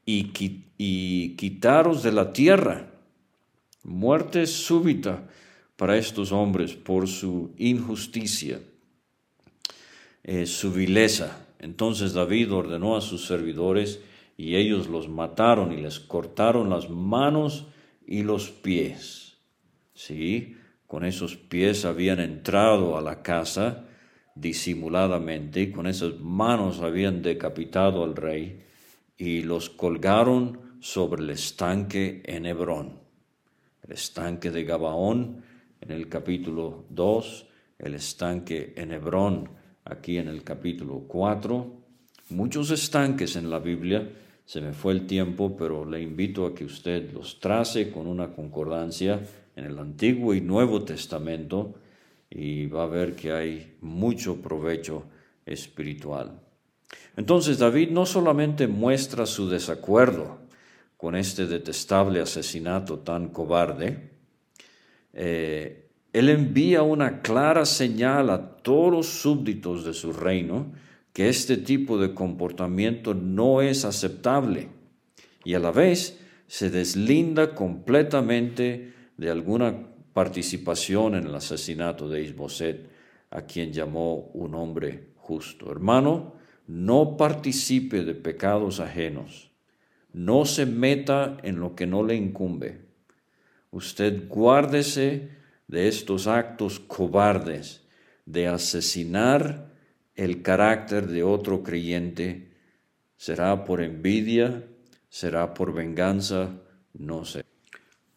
y, 0.04 0.32
y 0.76 1.36
quitaros 1.36 2.02
de 2.02 2.12
la 2.12 2.32
tierra. 2.32 2.90
Muerte 3.84 4.46
súbita 4.46 5.28
para 5.80 5.96
estos 5.96 6.30
hombres 6.30 6.74
por 6.74 7.08
su 7.08 7.54
injusticia, 7.56 8.60
eh, 10.22 10.44
su 10.44 10.74
vileza. 10.74 11.46
Entonces 11.58 12.12
David 12.12 12.52
ordenó 12.52 12.98
a 12.98 13.00
sus 13.00 13.24
servidores 13.24 14.02
y 14.36 14.56
ellos 14.56 14.88
los 14.88 15.08
mataron 15.08 15.72
y 15.72 15.80
les 15.80 15.98
cortaron 15.98 16.68
las 16.68 16.90
manos 16.90 17.66
y 18.06 18.24
los 18.24 18.50
pies. 18.50 19.38
Sí, 19.94 20.54
con 20.86 21.02
esos 21.02 21.36
pies 21.36 21.86
habían 21.86 22.20
entrado 22.20 22.98
a 22.98 23.00
la 23.00 23.22
casa 23.22 23.86
disimuladamente 24.34 25.62
y 25.62 25.70
con 25.70 25.86
esas 25.86 26.20
manos 26.20 26.80
habían 26.80 27.22
decapitado 27.22 28.04
al 28.04 28.16
rey 28.16 28.66
y 29.16 29.40
los 29.44 29.70
colgaron 29.70 30.76
sobre 30.80 31.22
el 31.22 31.30
estanque 31.30 32.20
en 32.26 32.44
Hebrón. 32.44 33.00
El 33.82 33.92
estanque 33.92 34.50
de 34.50 34.64
Gabaón 34.64 35.48
en 35.80 35.90
el 35.90 36.08
capítulo 36.08 36.84
2, 36.90 37.46
el 37.78 37.94
estanque 37.94 38.74
en 38.76 38.92
Hebrón, 38.92 39.48
aquí 39.84 40.18
en 40.18 40.28
el 40.28 40.42
capítulo 40.42 41.04
4. 41.08 41.80
Muchos 42.30 42.70
estanques 42.70 43.36
en 43.36 43.50
la 43.50 43.58
Biblia, 43.58 44.10
se 44.44 44.60
me 44.60 44.72
fue 44.72 44.92
el 44.92 45.06
tiempo, 45.06 45.56
pero 45.56 45.84
le 45.84 46.02
invito 46.02 46.46
a 46.46 46.54
que 46.54 46.64
usted 46.64 47.12
los 47.12 47.40
trace 47.40 47.90
con 47.90 48.06
una 48.06 48.32
concordancia 48.32 49.20
en 49.56 49.64
el 49.64 49.78
Antiguo 49.78 50.34
y 50.34 50.40
Nuevo 50.40 50.82
Testamento 50.82 51.74
y 52.28 52.66
va 52.66 52.84
a 52.84 52.86
ver 52.86 53.14
que 53.14 53.32
hay 53.32 53.76
mucho 53.80 54.40
provecho 54.40 55.04
espiritual. 55.44 56.40
Entonces 57.16 57.58
David 57.58 57.90
no 57.90 58.06
solamente 58.06 58.66
muestra 58.66 59.26
su 59.26 59.48
desacuerdo 59.48 60.38
con 60.96 61.16
este 61.16 61.46
detestable 61.46 62.20
asesinato 62.20 62.98
tan 63.00 63.28
cobarde, 63.28 64.09
eh, 65.12 65.90
él 66.12 66.28
envía 66.28 66.82
una 66.82 67.22
clara 67.22 67.64
señal 67.64 68.30
a 68.30 68.56
todos 68.56 68.92
los 68.92 69.06
súbditos 69.06 69.84
de 69.84 69.94
su 69.94 70.12
reino 70.12 70.72
que 71.12 71.28
este 71.28 71.56
tipo 71.56 71.98
de 71.98 72.14
comportamiento 72.14 73.14
no 73.14 73.62
es 73.62 73.84
aceptable 73.84 74.68
y 75.44 75.54
a 75.54 75.58
la 75.58 75.70
vez 75.70 76.20
se 76.46 76.70
deslinda 76.70 77.54
completamente 77.54 78.92
de 79.16 79.30
alguna 79.30 79.86
participación 80.12 81.14
en 81.14 81.26
el 81.26 81.34
asesinato 81.34 82.08
de 82.08 82.22
Isboset, 82.22 82.90
a 83.30 83.42
quien 83.42 83.72
llamó 83.72 84.30
un 84.34 84.54
hombre 84.56 85.12
justo. 85.16 85.70
Hermano, 85.70 86.34
no 86.66 87.16
participe 87.16 88.04
de 88.04 88.14
pecados 88.14 88.80
ajenos, 88.80 89.52
no 90.12 90.44
se 90.44 90.66
meta 90.66 91.38
en 91.44 91.60
lo 91.60 91.76
que 91.76 91.86
no 91.86 92.02
le 92.02 92.16
incumbe 92.16 92.89
Usted 93.70 94.28
guárdese 94.28 95.30
de 95.68 95.86
estos 95.86 96.26
actos 96.26 96.80
cobardes 96.80 97.86
de 98.26 98.48
asesinar 98.48 99.70
el 100.16 100.42
carácter 100.42 101.06
de 101.06 101.22
otro 101.22 101.62
creyente. 101.62 102.52
¿Será 103.16 103.64
por 103.64 103.80
envidia? 103.80 104.66
¿Será 105.08 105.54
por 105.54 105.72
venganza? 105.72 106.50
No 106.94 107.24
sé. 107.24 107.44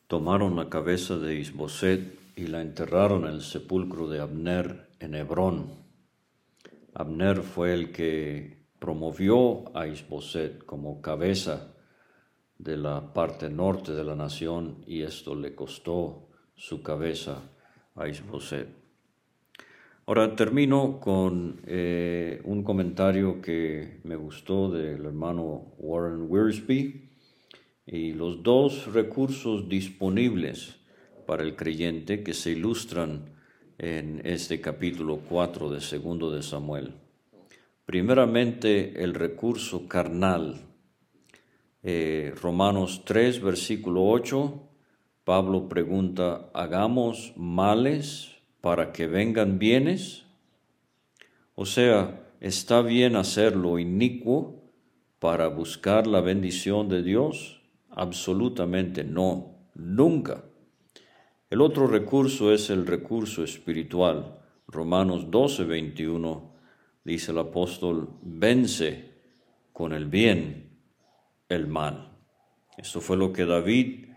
Tomaron 0.08 0.56
la 0.56 0.70
cabeza 0.70 1.18
de 1.18 1.36
Isboset 1.36 2.18
y 2.36 2.48
la 2.48 2.62
enterraron 2.62 3.26
en 3.26 3.34
el 3.34 3.42
sepulcro 3.42 4.08
de 4.08 4.20
Abner 4.20 4.90
en 5.00 5.14
Hebrón. 5.14 5.84
Abner 6.96 7.42
fue 7.42 7.74
el 7.74 7.92
que 7.92 8.58
promovió 8.80 9.76
a 9.78 9.88
Isboset 9.88 10.66
como 10.66 11.02
cabeza 11.02 11.73
de 12.58 12.78
la 12.78 13.14
parte 13.14 13.50
norte 13.50 13.92
de 13.92 14.04
la 14.04 14.16
nación 14.16 14.84
y 14.88 15.02
esto 15.02 15.36
le 15.36 15.56
costó 15.56 16.30
su 16.56 16.82
cabeza 16.82 17.42
a 17.96 18.08
Isboset. 18.08 18.68
Ahora 20.06 20.36
termino 20.36 21.00
con 21.00 21.62
eh, 21.66 22.42
un 22.44 22.64
comentario 22.64 23.42
que 23.42 24.02
me 24.04 24.18
gustó 24.18 24.70
del 24.70 25.06
hermano 25.06 25.74
Warren 25.78 26.26
Wiersbe 26.30 27.10
y 27.86 28.12
los 28.12 28.44
dos 28.44 28.94
recursos 28.94 29.70
disponibles 29.70 30.76
para 31.26 31.44
el 31.44 31.56
creyente 31.56 32.22
que 32.22 32.34
se 32.34 32.52
ilustran 32.52 33.34
en 33.78 34.22
este 34.26 34.60
capítulo 34.60 35.22
4 35.30 35.70
de 35.70 35.80
segundo 35.80 36.32
de 36.32 36.44
Samuel. 36.44 36.96
Primeramente 37.86 39.04
el 39.04 39.14
recurso 39.14 39.88
carnal 39.88 40.73
eh, 41.84 42.34
Romanos 42.42 43.04
3, 43.04 43.42
versículo 43.42 44.06
8, 44.08 44.70
Pablo 45.26 45.68
pregunta, 45.68 46.50
¿hagamos 46.54 47.34
males 47.36 48.32
para 48.62 48.94
que 48.94 49.08
vengan 49.08 49.60
bienes? 49.60 50.26
O 51.56 51.66
sea, 51.66 52.26
¿está 52.40 52.82
bien 52.82 53.18
hacer 53.18 53.58
lo 53.58 53.80
inicuo 53.80 54.64
para 55.20 55.48
buscar 55.48 56.08
la 56.08 56.22
bendición 56.22 56.88
de 56.88 57.04
Dios? 57.04 57.62
Absolutamente 57.90 59.04
no. 59.04 59.56
nunca. 59.76 60.46
El 61.50 61.62
otro 61.62 61.88
recurso 61.88 62.54
es 62.54 62.70
el 62.70 62.88
recurso 62.88 63.44
espiritual. 63.44 64.40
Romanos 64.68 65.30
12, 65.30 65.66
21 65.66 66.54
dice 67.04 67.32
el 67.32 67.40
apóstol, 67.40 68.10
vence 68.22 69.12
con 69.72 69.94
el 69.94 70.06
bien 70.06 70.63
el 71.54 71.68
mal. 71.68 72.18
Esto 72.78 73.02
fue 73.02 73.18
lo 73.18 73.32
que 73.32 73.46
David 73.46 74.08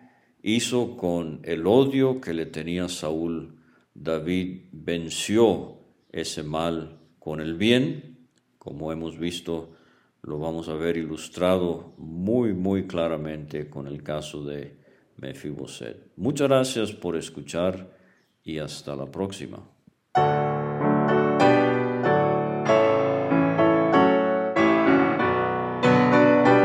hizo 0.43 0.97
con 0.97 1.41
el 1.45 1.67
odio 1.67 2.21
que 2.21 2.35
le 2.35 2.47
tenía 2.47 2.89
Saúl. 2.89 3.61
David 3.95 4.69
venció 4.73 5.81
ese 6.11 6.43
mal 6.43 7.01
con 7.19 7.41
el 7.41 7.55
bien, 7.55 8.29
como 8.59 8.93
hemos 8.93 9.19
visto, 9.19 9.77
lo 10.23 10.39
vamos 10.39 10.69
a 10.69 10.75
ver 10.75 10.97
ilustrado 10.97 11.95
muy, 11.99 12.53
muy 12.53 12.87
claramente 12.87 13.69
con 13.69 13.87
el 13.87 14.03
caso 14.03 14.45
de 14.45 14.79
Mefiboset. 15.17 16.13
Muchas 16.17 16.49
gracias 16.49 16.93
por 16.93 17.17
escuchar 17.17 17.97
y 18.43 18.59
hasta 18.59 18.97
la 18.97 19.07
próxima. 19.07 19.76